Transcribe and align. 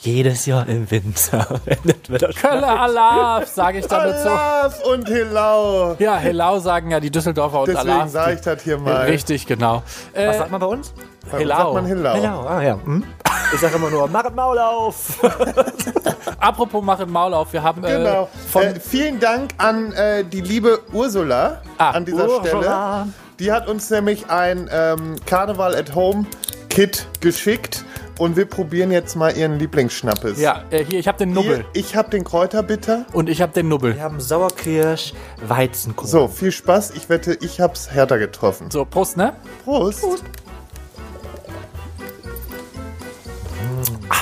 Jedes 0.00 0.46
Jahr 0.46 0.68
im 0.68 0.90
Winter 0.90 1.60
endet 1.66 2.10
wieder 2.10 2.28
Kölle 2.32 2.66
Alaf, 2.66 3.46
sage 3.46 3.78
ich 3.78 3.86
dann 3.86 4.08
dazu. 4.08 4.28
Alaf 4.28 4.84
und 4.84 5.06
Hillau. 5.08 5.94
Ja, 6.00 6.16
Hellau 6.16 6.58
sagen 6.58 6.90
ja 6.90 6.98
die 6.98 7.10
Düsseldorfer 7.10 7.60
und 7.60 7.68
Deswegen 7.68 7.90
Alaf. 7.90 8.08
sage 8.10 8.34
ich 8.34 8.40
das 8.40 8.62
hier 8.62 8.78
mal. 8.78 9.06
Richtig, 9.06 9.46
genau. 9.46 9.82
Äh, 10.12 10.26
Was 10.28 10.38
sagt 10.38 10.50
man 10.50 10.60
bei 10.60 10.66
uns? 10.66 10.92
Bei 11.30 11.38
uns 11.40 11.48
sagt 11.48 11.74
man 11.74 11.86
Hillau. 11.86 12.14
Genau, 12.14 12.40
ah 12.46 12.62
ja. 12.62 12.78
Hm? 12.84 13.04
Ich 13.54 13.60
sage 13.60 13.76
immer 13.76 13.90
nur, 13.90 14.08
mach 14.08 14.28
Maul 14.32 14.58
auf! 14.58 15.20
apropos 16.40 16.82
Mach 16.82 17.04
Maul 17.06 17.34
auf, 17.34 17.52
wir 17.52 17.62
haben 17.62 17.82
Genau. 17.82 18.24
äh, 18.24 18.26
von 18.50 18.62
äh, 18.62 18.80
vielen 18.80 19.20
Dank 19.20 19.50
an 19.58 19.92
äh, 19.92 20.24
die 20.24 20.40
liebe 20.40 20.80
Ursula 20.92 21.60
Ah, 21.78 21.90
an 21.90 22.04
dieser 22.04 22.28
Ursula. 22.28 22.46
Stelle. 22.48 23.06
Die 23.38 23.52
hat 23.52 23.68
uns 23.68 23.88
nämlich 23.90 24.28
ein 24.30 24.68
ähm, 24.72 25.16
Karneval 25.26 25.74
at 25.74 25.94
Home 25.94 26.26
Kit 26.70 27.06
geschickt 27.20 27.84
und 28.22 28.36
wir 28.36 28.44
probieren 28.46 28.92
jetzt 28.92 29.16
mal 29.16 29.36
ihren 29.36 29.58
Lieblingsschnappes. 29.58 30.38
ja, 30.40 30.62
äh, 30.70 30.84
hier, 30.84 31.00
ich 31.00 31.08
habe 31.08 31.18
den 31.18 31.32
Nubbel 31.32 31.56
Hier, 31.56 31.64
ich 31.72 31.96
habe 31.96 32.08
den 32.10 32.22
Kräuterbitter. 32.22 33.04
und 33.12 33.28
ich 33.28 33.42
habe 33.42 33.52
den 33.52 33.68
Nubbel. 33.68 33.96
Wir 33.96 34.02
haben 34.02 34.20
Sauerkirsch, 34.20 35.12
Weizenkohl. 35.46 36.06
So, 36.08 36.28
viel 36.28 36.52
Spaß. 36.52 36.92
Ich 36.92 37.08
wette, 37.08 37.36
ich 37.40 37.60
hab's 37.60 37.90
härter 37.90 38.18
getroffen. 38.18 38.70
So, 38.70 38.84
Prost, 38.84 39.16
ne? 39.16 39.32
Prost. 39.64 40.04
Ah. 44.08 44.14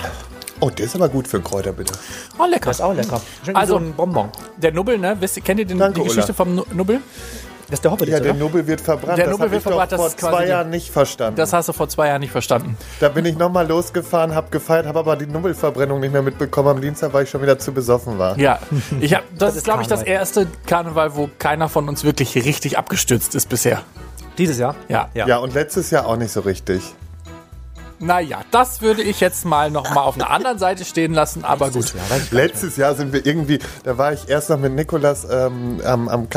Oh, 0.60 0.70
der 0.70 0.86
ist 0.86 0.94
aber 0.94 1.08
gut 1.08 1.26
für 1.28 1.36
einen 1.38 1.44
Kräuterbitter. 1.44 1.94
Oh, 2.38 2.44
lecker. 2.46 2.66
Das 2.70 2.76
ist 2.78 2.82
auch 2.82 2.94
lecker. 2.94 3.20
Schön 3.44 3.56
Also- 3.56 3.74
so 3.74 3.78
ein 3.84 3.92
Bonbon. 3.94 4.30
Der 4.56 4.72
Nubbel, 4.72 4.98
ne? 4.98 5.16
Wisst, 5.20 5.36
ihr- 5.36 5.42
kennt 5.42 5.60
ihr 5.60 5.66
den, 5.66 5.78
Danke, 5.78 6.00
die 6.00 6.08
Geschichte 6.08 6.32
Ulla. 6.32 6.36
vom 6.36 6.54
Nu- 6.54 6.64
Nubbel? 6.72 7.00
Das 7.70 7.78
ist 7.78 7.84
der 7.84 7.92
Hoppe 7.92 8.04
Ja, 8.06 8.18
der 8.18 8.32
oder? 8.32 8.40
Nubbel 8.40 8.66
wird 8.66 8.80
verbrannt. 8.80 9.18
Der 9.18 9.26
das 9.26 9.32
Nubbel 9.32 9.46
hab 9.46 9.52
wird 9.52 9.60
ich 9.60 9.64
doch 9.64 9.70
verbrannt, 9.70 9.92
das 9.92 10.00
vor 10.00 10.16
zwei 10.16 10.46
Jahren 10.46 10.70
nicht 10.70 10.90
verstanden. 10.90 11.36
Das 11.36 11.52
hast 11.52 11.68
du 11.68 11.72
vor 11.72 11.88
zwei 11.88 12.08
Jahren 12.08 12.20
nicht 12.20 12.32
verstanden. 12.32 12.76
da 12.98 13.08
bin 13.08 13.24
ich 13.24 13.38
nochmal 13.38 13.66
losgefahren, 13.68 14.34
hab 14.34 14.50
gefeiert, 14.50 14.86
habe 14.86 14.98
aber 14.98 15.16
die 15.16 15.26
Nubbelverbrennung 15.26 16.00
nicht 16.00 16.12
mehr 16.12 16.22
mitbekommen. 16.22 16.68
Am 16.68 16.80
Dienstag, 16.80 17.12
weil 17.12 17.24
ich 17.24 17.30
schon 17.30 17.42
wieder 17.42 17.58
zu 17.58 17.72
besoffen 17.72 18.18
war. 18.18 18.38
Ja, 18.38 18.58
ich 19.00 19.14
hab, 19.14 19.22
das, 19.38 19.50
ist, 19.50 19.58
ist 19.58 19.64
glaube 19.64 19.82
ich, 19.82 19.88
das 19.88 20.02
erste 20.02 20.46
Karneval, 20.66 21.14
wo 21.14 21.30
keiner 21.38 21.68
von 21.68 21.88
uns 21.88 22.04
wirklich 22.04 22.34
richtig 22.34 22.76
abgestürzt 22.76 23.34
ist 23.34 23.48
bisher. 23.48 23.82
Dieses 24.36 24.58
Jahr? 24.58 24.74
Ja. 24.88 25.08
Ja. 25.14 25.26
Ja, 25.26 25.38
und 25.38 25.54
letztes 25.54 25.90
Jahr 25.90 26.06
auch 26.06 26.16
nicht 26.16 26.32
so 26.32 26.40
richtig. 26.40 26.82
Naja, 28.02 28.40
das 28.50 28.80
würde 28.80 29.02
ich 29.02 29.20
jetzt 29.20 29.44
mal 29.44 29.70
noch 29.70 29.94
mal 29.94 30.00
auf 30.00 30.14
einer 30.14 30.30
anderen 30.30 30.58
Seite 30.58 30.86
stehen 30.86 31.12
lassen, 31.12 31.44
aber 31.44 31.70
gut. 31.70 31.92
Letztes 32.30 32.78
Jahr 32.78 32.94
sind 32.94 33.12
wir 33.12 33.26
irgendwie, 33.26 33.58
da 33.84 33.98
war 33.98 34.14
ich 34.14 34.26
erst 34.26 34.48
noch 34.48 34.58
mit 34.58 34.72
Nikolas 34.72 35.26
ähm, 35.30 35.82
am, 35.84 36.08
am 36.08 36.30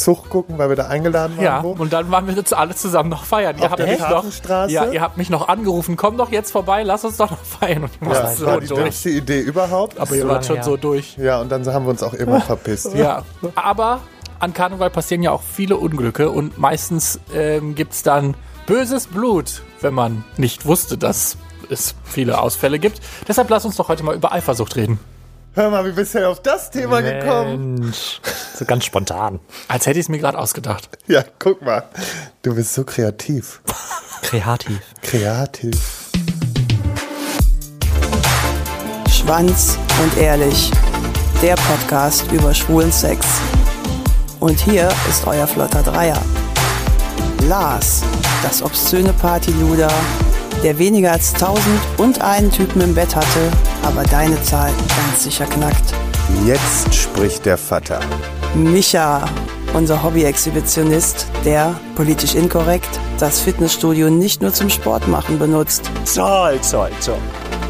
Karnevalszug 0.00 0.28
gucken, 0.28 0.58
weil 0.58 0.68
wir 0.68 0.76
da 0.76 0.86
eingeladen 0.86 1.36
waren. 1.36 1.44
Ja, 1.44 1.62
wo. 1.62 1.72
und 1.72 1.92
dann 1.92 2.10
waren 2.10 2.26
wir 2.26 2.34
jetzt 2.34 2.54
alle 2.54 2.74
zusammen 2.74 3.10
noch 3.10 3.24
feiern. 3.24 3.56
Ihr 3.58 3.64
Auf 3.64 3.70
habt, 3.70 3.80
der 3.80 3.86
mich 3.86 3.98
noch, 4.00 4.68
ja, 4.68 4.90
ihr 4.90 5.00
habt 5.00 5.16
mich 5.16 5.30
noch 5.30 5.48
angerufen, 5.48 5.96
komm 5.96 6.16
doch 6.16 6.30
jetzt 6.30 6.50
vorbei, 6.50 6.82
lass 6.82 7.04
uns 7.04 7.16
doch 7.16 7.30
noch 7.30 7.42
feiern. 7.60 7.84
Und 7.84 7.90
ich 8.00 8.08
ja, 8.08 8.22
das 8.22 8.36
so 8.38 8.46
war 8.46 8.60
die 8.60 8.66
durch. 8.66 8.80
dümmste 8.82 9.10
Idee 9.10 9.40
überhaupt. 9.40 9.98
Aber 9.98 10.14
ihr 10.14 10.22
so 10.22 10.28
wart 10.28 10.46
schon 10.46 10.56
her. 10.56 10.64
so 10.64 10.76
durch. 10.76 11.16
Ja, 11.16 11.40
und 11.40 11.50
dann 11.50 11.66
haben 11.66 11.84
wir 11.84 11.90
uns 11.90 12.02
auch 12.02 12.14
immer 12.14 12.40
verpisst. 12.40 12.94
Ja, 12.94 13.22
aber 13.54 14.00
an 14.38 14.54
Karneval 14.54 14.90
passieren 14.90 15.22
ja 15.22 15.32
auch 15.32 15.42
viele 15.42 15.76
Unglücke 15.76 16.30
und 16.30 16.58
meistens 16.58 17.20
ähm, 17.34 17.74
gibt 17.74 17.92
es 17.92 18.02
dann 18.02 18.34
böses 18.66 19.06
Blut, 19.06 19.62
wenn 19.80 19.94
man 19.94 20.24
nicht 20.36 20.66
wusste, 20.66 20.96
dass 20.96 21.36
es 21.68 21.94
viele 22.04 22.40
Ausfälle 22.40 22.78
gibt. 22.78 23.00
Deshalb 23.28 23.50
lass 23.50 23.64
uns 23.64 23.76
doch 23.76 23.88
heute 23.88 24.02
mal 24.02 24.14
über 24.14 24.32
Eifersucht 24.32 24.76
reden. 24.76 24.98
Hör 25.52 25.68
mal, 25.68 25.84
wie 25.84 25.90
bist 25.90 26.14
du 26.14 26.18
denn 26.18 26.28
auf 26.28 26.40
das 26.42 26.70
Thema 26.70 27.02
gekommen? 27.02 27.74
Mensch. 27.74 28.20
So 28.56 28.64
ganz 28.64 28.84
spontan. 28.84 29.40
Als 29.66 29.84
hätte 29.86 29.98
ich 29.98 30.04
es 30.04 30.08
mir 30.08 30.18
gerade 30.18 30.38
ausgedacht. 30.38 30.88
Ja, 31.08 31.24
guck 31.40 31.60
mal. 31.62 31.82
Du 32.42 32.54
bist 32.54 32.72
so 32.72 32.84
kreativ. 32.84 33.60
Kreativ. 34.22 34.80
Kreativ. 35.02 36.10
Schwanz 39.10 39.76
und 40.00 40.16
ehrlich. 40.18 40.70
Der 41.42 41.56
Podcast 41.56 42.30
über 42.30 42.54
schwulen 42.54 42.92
Sex. 42.92 43.26
Und 44.38 44.60
hier 44.60 44.88
ist 45.08 45.26
euer 45.26 45.48
flotter 45.48 45.82
Dreier. 45.82 46.22
Lars, 47.48 48.02
das 48.44 48.62
obszöne 48.62 49.12
Partyluder, 49.14 49.90
der 50.62 50.78
weniger 50.78 51.12
als 51.12 51.32
tausend 51.32 51.80
und 51.96 52.20
einen 52.20 52.50
Typen 52.50 52.80
im 52.82 52.94
Bett 52.94 53.14
hatte, 53.16 53.50
aber 53.82 54.02
deine 54.04 54.40
Zahl 54.42 54.70
ganz 54.88 55.24
sicher 55.24 55.46
knackt. 55.46 55.94
Jetzt 56.46 56.94
spricht 56.94 57.46
der 57.46 57.58
Vater. 57.58 58.00
Micha, 58.54 59.24
unser 59.74 60.02
Hobby-Exhibitionist, 60.02 61.26
der, 61.44 61.74
politisch 61.94 62.34
inkorrekt, 62.34 62.88
das 63.18 63.40
Fitnessstudio 63.40 64.10
nicht 64.10 64.42
nur 64.42 64.52
zum 64.52 64.70
Sport 64.70 65.08
machen 65.08 65.38
benutzt. 65.38 65.90
Zoll, 66.04 66.60
zoll, 66.60 66.90
zoll. 67.00 67.18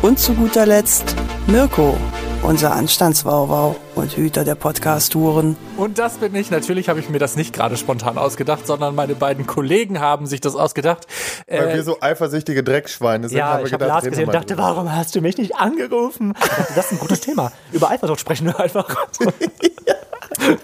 Und 0.03 0.19
zu 0.19 0.35
guter 0.35 0.67
Letzt 0.67 1.15
Mirko, 1.47 1.97
unser 2.43 2.73
Anstandswauwau 2.73 3.77
und 3.95 4.17
Hüter 4.17 4.45
der 4.45 4.55
Podcast-Touren. 4.55 5.57
Und 5.77 5.99
das 5.99 6.15
bin 6.19 6.35
ich. 6.35 6.51
Natürlich 6.51 6.89
habe 6.89 6.99
ich 6.99 7.09
mir 7.09 7.19
das 7.19 7.37
nicht 7.37 7.53
gerade 7.53 7.77
spontan 7.77 8.19
ausgedacht, 8.19 8.67
sondern 8.67 8.95
meine 8.95 9.15
beiden 9.15 9.47
Kollegen 9.47 10.01
haben 10.01 10.27
sich 10.27 10.41
das 10.41 10.57
ausgedacht. 10.57 11.07
Weil 11.49 11.69
Äh, 11.69 11.75
wir 11.75 11.83
so 11.85 11.99
eifersüchtige 12.01 12.65
Drecksschweine 12.65 13.29
sind. 13.29 13.39
Ja, 13.39 13.59
wir 13.59 13.67
ich 13.67 13.73
habe 13.73 13.85
gedacht, 13.85 14.03
Lars 14.03 14.05
gesehen 14.05 14.27
und 14.27 14.35
dachte, 14.35 14.57
warum 14.59 14.95
hast 14.95 15.15
du 15.15 15.21
mich 15.21 15.37
nicht 15.37 15.57
angerufen? 15.57 16.35
Das 16.75 16.87
ist 16.87 16.93
ein 16.93 16.99
gutes 16.99 17.21
Thema. 17.21 17.53
Über 17.73 17.91
Eifersucht 17.91 18.21
sprechen 18.21 18.47
wir 18.47 18.59
einfach. 18.59 18.89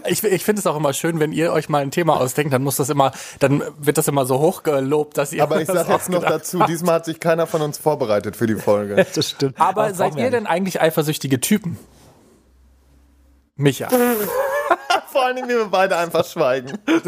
ich 0.06 0.22
ich 0.24 0.44
finde 0.44 0.60
es 0.60 0.66
auch 0.66 0.76
immer 0.76 0.92
schön, 0.92 1.20
wenn 1.20 1.32
ihr 1.32 1.52
euch 1.52 1.68
mal 1.68 1.82
ein 1.82 1.90
Thema 1.90 2.20
ausdenkt, 2.20 2.52
dann 2.52 2.62
muss 2.62 2.76
das 2.76 2.88
immer, 2.88 3.12
dann 3.40 3.62
wird 3.78 3.98
das 3.98 4.08
immer 4.08 4.26
so 4.26 4.38
hochgelobt, 4.38 5.16
dass 5.18 5.32
ihr 5.32 5.42
Aber 5.42 5.60
ich 5.60 5.66
sage 5.66 5.92
jetzt 5.92 6.08
noch 6.08 6.22
dazu, 6.22 6.60
diesmal 6.68 6.96
hat 6.96 7.04
sich 7.04 7.20
keiner 7.20 7.46
von 7.46 7.62
uns 7.62 7.78
vorbereitet 7.78 8.36
für 8.36 8.46
die 8.46 8.56
Folge. 8.56 9.04
Das 9.16 9.30
stimmt. 9.30 9.58
Aber 9.58 9.88
das 9.88 9.98
seid 9.98 10.16
ihr 10.16 10.30
denn 10.30 10.46
eigentlich 10.46 10.80
eifersüchtige 10.80 11.40
Typen? 11.40 11.78
Micha. 13.56 13.88
Vor 15.16 15.24
allen 15.24 15.36
Dingen, 15.36 15.48
wenn 15.48 15.56
wir 15.56 15.68
beide 15.68 15.96
einfach 15.96 16.26
schweigen. 16.26 16.72
nicht. 16.86 17.06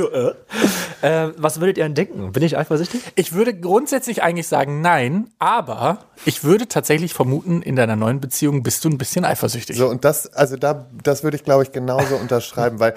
Äh, 1.03 1.29
was 1.37 1.61
würdet 1.61 1.77
ihr 1.77 1.85
denn 1.85 1.95
denken? 1.95 2.33
Bin 2.33 2.43
ich 2.43 2.57
eifersüchtig? 2.57 3.03
Ich 3.17 3.35
würde 3.35 3.53
grundsätzlich 3.53 4.23
eigentlich 4.23 4.49
sagen 4.49 4.81
nein, 4.81 5.29
aber 5.39 5.99
ich 6.25 6.43
würde 6.43 6.69
tatsächlich 6.69 7.13
vermuten, 7.13 7.61
in 7.61 7.77
deiner 7.77 7.97
neuen 7.97 8.19
Beziehung 8.19 8.63
bist 8.63 8.83
du 8.83 8.89
ein 8.89 8.97
bisschen 8.97 9.27
eifersüchtig. 9.27 9.77
So, 9.77 9.89
und 9.89 10.07
das, 10.07 10.33
also 10.33 10.57
da, 10.57 10.87
das 11.05 11.23
würde 11.23 11.37
ich, 11.37 11.45
glaube 11.45 11.65
ich, 11.65 11.73
genauso 11.73 12.17
unterschreiben, 12.21 12.81
weil 12.81 12.95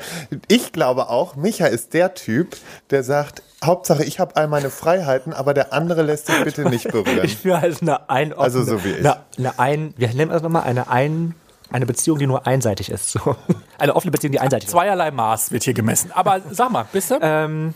ich 0.48 0.72
glaube 0.72 1.10
auch, 1.10 1.36
Micha 1.36 1.66
ist 1.66 1.94
der 1.94 2.14
Typ, 2.14 2.56
der 2.90 3.04
sagt, 3.04 3.44
Hauptsache, 3.62 4.06
ich 4.06 4.18
habe 4.18 4.38
all 4.38 4.48
meine 4.48 4.70
Freiheiten, 4.70 5.34
aber 5.34 5.54
der 5.54 5.74
andere 5.74 6.04
lässt 6.04 6.28
sich 6.28 6.42
bitte 6.42 6.70
nicht 6.70 6.90
berühren. 6.90 7.20
Ich 7.24 7.36
führe 7.36 7.60
halt 7.60 7.82
eine 7.82 8.10
ein 8.10 8.32
Also 8.32 8.64
so 8.64 8.82
wie 8.86 8.92
ich. 8.92 9.00
Eine, 9.00 9.18
eine 9.38 9.60
ein, 9.60 9.94
wir 9.98 10.08
nennen 10.14 10.32
das 10.32 10.42
nochmal 10.42 10.64
eine 10.64 10.90
ein, 10.90 11.36
eine 11.72 11.86
Beziehung, 11.86 12.20
die 12.20 12.28
nur 12.28 12.48
einseitig 12.48 12.90
ist. 12.90 13.12
So. 13.12 13.36
Eine 13.78 13.96
offene 13.96 14.12
Beziehung, 14.12 14.32
die 14.32 14.40
einseitig 14.40 14.68
ist. 14.68 14.72
Zweierlei 14.72 15.12
Maß 15.12 15.52
wird 15.52 15.64
hier 15.64 15.74
gemessen. 15.74 16.12
Aber 16.12 16.42
sag 16.52 16.72
mal, 16.72 16.86
bist 16.92 17.12
du? 17.12 17.20
Ähm, 17.22 17.74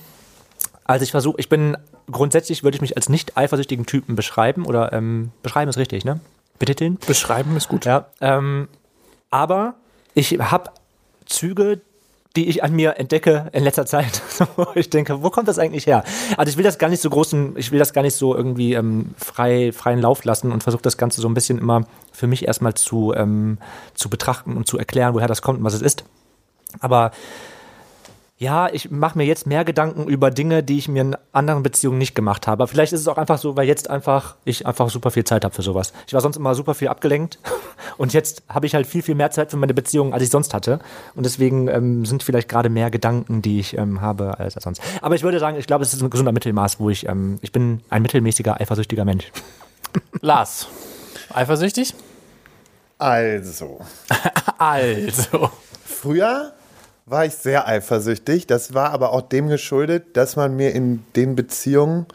also 0.84 1.04
ich 1.04 1.12
versuche, 1.12 1.38
ich 1.40 1.50
bin 1.50 1.78
grundsätzlich 2.12 2.64
würde 2.64 2.76
ich 2.76 2.82
mich 2.82 2.96
als 2.96 3.10
nicht 3.10 3.38
eifersüchtigen 3.38 3.86
Typen 3.86 4.16
beschreiben 4.16 4.66
oder 4.66 4.94
ähm, 4.94 5.32
beschreiben 5.42 5.70
ist 5.70 5.78
richtig, 5.78 6.06
ne? 6.06 6.20
Betiteln. 6.60 6.98
Beschreiben 7.08 7.56
ist 7.58 7.68
gut. 7.68 7.86
Ja. 7.86 8.08
Ähm, 8.22 8.68
aber 9.30 9.76
ich 10.14 10.32
habe 10.40 10.72
Züge, 11.26 11.82
die 12.36 12.48
ich 12.50 12.64
an 12.64 12.74
mir 12.74 12.98
entdecke 12.98 13.50
in 13.54 13.64
letzter 13.64 13.86
Zeit. 13.86 14.22
ich 14.76 14.90
denke, 14.90 15.24
wo 15.24 15.30
kommt 15.30 15.48
das 15.48 15.60
eigentlich 15.60 15.88
her? 15.88 16.04
Also 16.38 16.50
ich 16.50 16.58
will 16.58 16.64
das 16.64 16.78
gar 16.78 16.90
nicht 16.90 17.02
so 17.02 17.10
großen, 17.10 17.56
ich 17.58 17.72
will 17.72 17.80
das 17.80 17.94
gar 17.94 18.02
nicht 18.02 18.16
so 18.16 18.36
irgendwie 18.36 18.74
ähm, 18.74 19.14
frei, 19.18 19.72
freien 19.72 20.02
Lauf 20.02 20.24
lassen 20.26 20.52
und 20.52 20.64
versuche 20.64 20.82
das 20.82 20.98
Ganze 20.98 21.22
so 21.22 21.28
ein 21.28 21.34
bisschen 21.34 21.58
immer 21.58 21.86
für 22.12 22.28
mich 22.28 22.48
erstmal 22.48 22.74
zu, 22.74 23.14
ähm, 23.16 23.58
zu 23.94 24.10
betrachten 24.10 24.58
und 24.58 24.68
zu 24.68 24.78
erklären, 24.78 25.14
woher 25.14 25.28
das 25.28 25.42
kommt 25.42 25.60
und 25.60 25.66
was 25.66 25.74
es 25.74 25.82
ist. 25.82 26.04
Aber 26.80 27.12
ja, 28.38 28.68
ich 28.68 28.92
mache 28.92 29.18
mir 29.18 29.24
jetzt 29.24 29.48
mehr 29.48 29.64
Gedanken 29.64 30.08
über 30.08 30.30
Dinge, 30.30 30.62
die 30.62 30.78
ich 30.78 30.90
mir 30.90 31.02
in 31.02 31.16
anderen 31.32 31.64
Beziehungen 31.64 31.98
nicht 31.98 32.16
gemacht 32.16 32.48
habe. 32.48 32.68
Vielleicht 32.68 32.92
ist 32.92 33.00
es 33.00 33.08
auch 33.08 33.18
einfach 33.18 33.38
so, 33.38 33.56
weil 33.56 33.66
jetzt 33.66 33.90
einfach 33.90 34.36
ich 34.44 34.68
einfach 34.68 34.90
super 34.90 35.10
viel 35.10 35.24
Zeit 35.24 35.46
habe 35.46 35.56
für 35.56 35.62
sowas. 35.62 35.94
Ich 36.06 36.14
war 36.14 36.20
sonst 36.20 36.36
immer 36.36 36.54
super 36.54 36.74
viel 36.74 36.90
abgelenkt 36.90 37.40
und 37.98 38.12
jetzt 38.12 38.44
habe 38.50 38.66
ich 38.66 38.76
halt 38.76 38.88
viel, 38.88 39.02
viel 39.04 39.16
mehr 39.16 39.32
Zeit 39.32 39.52
für 39.52 39.58
meine 39.58 39.74
Beziehungen, 39.74 40.14
als 40.14 40.22
ich 40.22 40.30
sonst 40.30 40.54
hatte. 40.54 40.80
Und 41.16 41.26
deswegen 41.26 41.70
ähm, 41.70 42.06
sind 42.06 42.24
vielleicht 42.24 42.50
gerade 42.50 42.68
mehr 42.68 42.92
Gedanken, 42.92 43.42
die 43.42 43.60
ich 43.60 43.78
ähm, 43.78 44.02
habe, 44.02 44.38
als 44.38 44.56
sonst. 44.56 44.82
Aber 45.02 45.16
ich 45.16 45.24
würde 45.24 45.40
sagen, 45.40 45.58
ich 45.58 45.66
glaube, 45.66 45.86
es 45.86 45.94
ist 45.94 46.02
ein 46.02 46.10
gesunder 46.10 46.34
Mittelmaß, 46.34 46.82
wo 46.82 46.90
ich, 46.90 47.08
ähm, 47.08 47.40
ich 47.42 47.54
bin 47.54 47.82
ein 47.90 48.02
mittelmäßiger, 48.02 48.60
eifersüchtiger 48.60 49.06
Mensch. 49.06 49.32
Lars, 50.20 50.68
eifersüchtig? 51.34 51.94
Also, 52.98 53.80
Also. 54.58 55.52
früher 55.86 56.54
war 57.06 57.26
ich 57.26 57.36
sehr 57.36 57.68
eifersüchtig. 57.68 58.48
Das 58.48 58.74
war 58.74 58.90
aber 58.92 59.14
auch 59.14 59.22
dem 59.22 59.48
geschuldet, 59.48 60.18
dass 60.18 60.36
man 60.36 60.56
mir 60.56 60.74
in 60.74 61.04
den 61.16 61.36
Beziehungen 61.36 62.08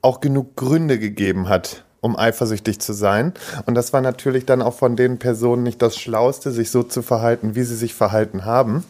auch 0.00 0.20
genug 0.20 0.54
Gründe 0.54 0.98
gegeben 1.00 1.48
hat, 1.48 1.84
um 2.00 2.16
eifersüchtig 2.16 2.78
zu 2.78 2.92
sein. 2.92 3.34
Und 3.66 3.74
das 3.74 3.92
war 3.92 4.00
natürlich 4.00 4.46
dann 4.46 4.62
auch 4.62 4.74
von 4.74 4.94
den 4.94 5.18
Personen 5.18 5.64
nicht 5.64 5.82
das 5.82 5.96
Schlauste, 5.96 6.52
sich 6.52 6.70
so 6.70 6.84
zu 6.84 7.02
verhalten, 7.02 7.56
wie 7.56 7.64
sie 7.64 7.74
sich 7.74 7.94
verhalten 7.94 8.44
haben. 8.44 8.84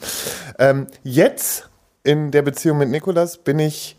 Ähm, 0.59 0.87
jetzt 1.03 1.71
in 2.05 2.31
der 2.31 2.43
Beziehung 2.43 2.77
mit 2.77 2.91
Nikolas 2.91 3.39
bin 3.39 3.59
ich 3.59 3.97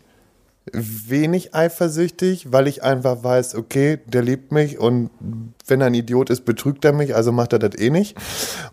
wenig 0.72 1.54
eifersüchtig, 1.54 2.52
weil 2.52 2.68
ich 2.68 2.84
einfach 2.84 3.24
weiß, 3.24 3.56
okay, 3.56 3.98
der 4.06 4.22
liebt 4.22 4.52
mich 4.52 4.78
und 4.78 5.10
wenn 5.66 5.80
er 5.80 5.88
ein 5.88 5.94
Idiot 5.94 6.30
ist, 6.30 6.44
betrügt 6.44 6.84
er 6.84 6.92
mich, 6.92 7.14
also 7.14 7.32
macht 7.32 7.52
er 7.52 7.58
das 7.58 7.78
eh 7.78 7.90
nicht. 7.90 8.16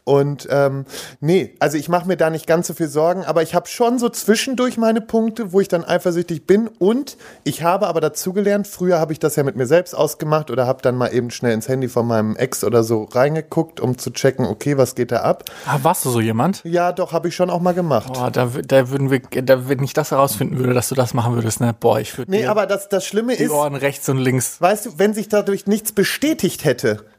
Und 0.03 0.47
ähm, 0.49 0.85
nee, 1.19 1.55
also 1.59 1.77
ich 1.77 1.89
mache 1.89 2.07
mir 2.07 2.17
da 2.17 2.29
nicht 2.29 2.47
ganz 2.47 2.67
so 2.67 2.73
viel 2.73 2.87
Sorgen, 2.87 3.23
aber 3.25 3.41
ich 3.43 3.53
habe 3.55 3.67
schon 3.67 3.99
so 3.99 4.09
zwischendurch 4.09 4.77
meine 4.77 5.01
Punkte, 5.01 5.51
wo 5.53 5.59
ich 5.59 5.67
dann 5.67 5.83
eifersüchtig 5.83 6.45
bin 6.47 6.67
und 6.79 7.17
ich 7.43 7.63
habe 7.63 7.87
aber 7.87 8.01
dazugelernt, 8.01 8.67
früher 8.67 8.99
habe 8.99 9.13
ich 9.13 9.19
das 9.19 9.35
ja 9.35 9.43
mit 9.43 9.55
mir 9.55 9.65
selbst 9.65 9.93
ausgemacht 9.95 10.49
oder 10.51 10.65
habe 10.67 10.81
dann 10.81 10.95
mal 10.95 11.13
eben 11.13 11.31
schnell 11.31 11.53
ins 11.53 11.67
Handy 11.67 11.87
von 11.87 12.07
meinem 12.07 12.35
Ex 12.35 12.63
oder 12.63 12.83
so 12.83 13.03
reingeguckt, 13.03 13.79
um 13.79 13.97
zu 13.97 14.11
checken, 14.11 14.45
okay, 14.45 14.77
was 14.77 14.95
geht 14.95 15.11
da 15.11 15.17
ab. 15.21 15.45
Ah, 15.65 15.79
warst 15.81 16.05
du 16.05 16.09
so 16.09 16.21
jemand? 16.21 16.61
Ja, 16.63 16.91
doch, 16.91 17.11
habe 17.13 17.27
ich 17.27 17.35
schon 17.35 17.49
auch 17.49 17.61
mal 17.61 17.73
gemacht. 17.73 18.13
Boah, 18.13 18.31
da, 18.31 18.49
da 18.65 18.89
würden 18.89 19.11
wir, 19.11 19.19
da, 19.19 19.67
wenn 19.69 19.83
ich 19.83 19.93
das 19.93 20.11
herausfinden 20.11 20.57
würde, 20.57 20.73
dass 20.73 20.89
du 20.89 20.95
das 20.95 21.13
machen 21.13 21.35
würdest, 21.35 21.59
ne? 21.61 21.75
Boah, 21.79 21.99
ich 21.99 22.17
würde 22.17 22.31
Nee, 22.31 22.45
aber 22.45 22.65
das, 22.65 22.89
das 22.89 23.05
Schlimme 23.05 23.35
die 23.35 23.43
ist, 23.43 23.51
Ohren 23.51 23.75
rechts 23.75 24.07
und 24.09 24.17
links. 24.17 24.59
weißt 24.61 24.85
du, 24.85 24.89
wenn 24.97 25.13
sich 25.13 25.29
dadurch 25.29 25.67
nichts 25.67 25.91
bestätigt 25.91 26.63
hätte, 26.65 26.76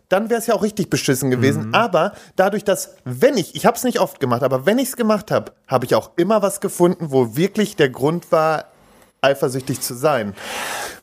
dann 0.09 0.31
wäre 0.31 0.41
es 0.41 0.47
ja 0.47 0.55
auch 0.55 0.63
richtig 0.63 0.91
beschissen 0.91 1.31
gewesen. 1.31 1.75
Aber 1.75 2.13
dadurch, 2.37 2.65
dass, 2.65 2.95
wenn 3.05 3.37
ich, 3.37 3.55
ich 3.55 3.67
habe 3.67 3.77
es 3.77 3.85
nicht 3.85 4.01
oft 4.01 4.21
gemacht, 4.21 4.43
aber 4.43 4.67
wenn 4.67 4.79
ich 4.79 4.89
es 4.89 4.97
gemacht 4.97 5.31
habe, 5.31 5.53
habe 5.67 5.85
ich 5.85 5.95
auch 5.95 6.13
immer 6.17 6.43
was 6.43 6.61
gefunden, 6.61 7.11
wo 7.11 7.37
wirklich 7.37 7.77
der 7.77 7.91
Grund 7.91 8.33
war, 8.33 8.67
eifersüchtig 9.21 9.81
zu 9.81 9.95
sein. 9.95 10.35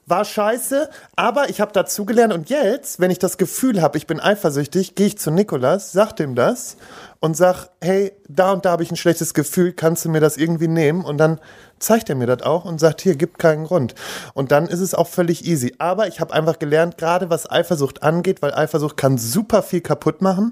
War 0.08 0.24
scheiße, 0.24 0.90
aber 1.16 1.50
ich 1.50 1.60
habe 1.62 1.74
dazugelernt 1.74 2.34
und 2.34 2.50
jetzt, 2.50 3.00
wenn 3.00 3.12
ich 3.12 3.20
das 3.20 3.38
Gefühl 3.38 3.82
habe, 3.82 3.98
ich 3.98 4.08
bin 4.08 4.20
eifersüchtig, 4.20 4.96
gehe 4.96 5.08
ich 5.08 5.18
zu 5.18 5.32
Nikolas, 5.32 5.92
sag 5.92 6.16
dem 6.16 6.36
das 6.36 6.78
und 7.26 7.36
sag, 7.36 7.70
hey, 7.82 8.12
da 8.30 8.52
und 8.52 8.66
da 8.66 8.72
habe 8.72 8.84
ich 8.84 8.92
ein 8.92 8.98
schlechtes 8.98 9.34
Gefühl, 9.34 9.74
kannst 9.74 10.06
du 10.06 10.10
mir 10.10 10.20
das 10.20 10.38
irgendwie 10.38 10.68
nehmen? 10.68 11.04
Und 11.04 11.18
dann 11.18 11.40
zeigt 11.80 12.08
er 12.08 12.16
mir 12.16 12.28
das 12.28 12.44
auch 12.44 12.66
und 12.66 12.80
sagt, 12.80 13.02
hier, 13.02 13.16
gibt 13.16 13.40
keinen 13.40 13.66
Grund. 13.66 13.96
Und 14.36 14.52
dann 14.52 14.68
ist 14.68 14.80
es 14.80 14.94
auch 14.94 15.08
völlig 15.08 15.44
easy. 15.44 15.74
Aber 15.80 16.08
ich 16.08 16.20
habe 16.20 16.32
einfach 16.36 16.60
gelernt, 16.60 17.00
gerade 17.00 17.32
was 17.32 17.50
Eifersucht 17.50 18.04
angeht, 18.04 18.44
weil 18.44 18.54
Eifersucht 18.54 18.96
kann 18.96 19.18
super 19.18 19.64
viel 19.64 19.82
kaputt 19.82 20.22
machen, 20.22 20.52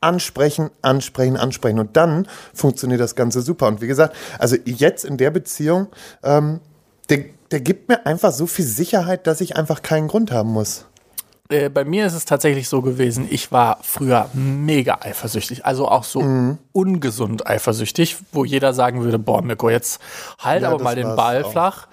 ansprechen, 0.00 0.70
ansprechen, 0.80 1.36
ansprechen. 1.36 1.80
Und 1.80 1.96
dann 1.96 2.28
funktioniert 2.54 3.00
das 3.00 3.16
Ganze 3.16 3.42
super. 3.42 3.66
Und 3.66 3.80
wie 3.80 3.88
gesagt, 3.88 4.14
also 4.38 4.56
jetzt 4.64 5.04
in 5.04 5.16
der 5.16 5.32
Beziehung, 5.32 5.88
ähm, 6.22 6.60
der, 7.08 7.24
der 7.50 7.60
gibt 7.60 7.88
mir 7.88 8.06
einfach 8.06 8.30
so 8.30 8.46
viel 8.46 8.64
Sicherheit, 8.64 9.26
dass 9.26 9.40
ich 9.40 9.56
einfach 9.56 9.82
keinen 9.82 10.06
Grund 10.06 10.30
haben 10.30 10.50
muss. 10.50 10.86
Äh, 11.52 11.68
bei 11.68 11.84
mir 11.84 12.06
ist 12.06 12.14
es 12.14 12.24
tatsächlich 12.24 12.68
so 12.68 12.82
gewesen, 12.82 13.26
ich 13.30 13.52
war 13.52 13.78
früher 13.82 14.28
mega 14.32 14.98
eifersüchtig, 15.02 15.64
also 15.66 15.88
auch 15.88 16.04
so 16.04 16.22
Mhm. 16.22 16.58
ungesund 16.72 17.46
eifersüchtig, 17.46 18.16
wo 18.32 18.44
jeder 18.44 18.72
sagen 18.72 19.02
würde, 19.04 19.18
boah, 19.18 19.42
Mirko, 19.42 19.70
jetzt 19.70 20.00
halt 20.38 20.62
Ja, 20.62 20.70
aber 20.72 20.82
mal 20.82 20.94
den 20.96 21.14
Ball 21.14 21.44
auch. 21.44 21.52
flach. 21.52 21.86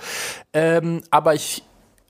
Ähm, 0.53 1.01
aber 1.11 1.33
ich 1.35 1.63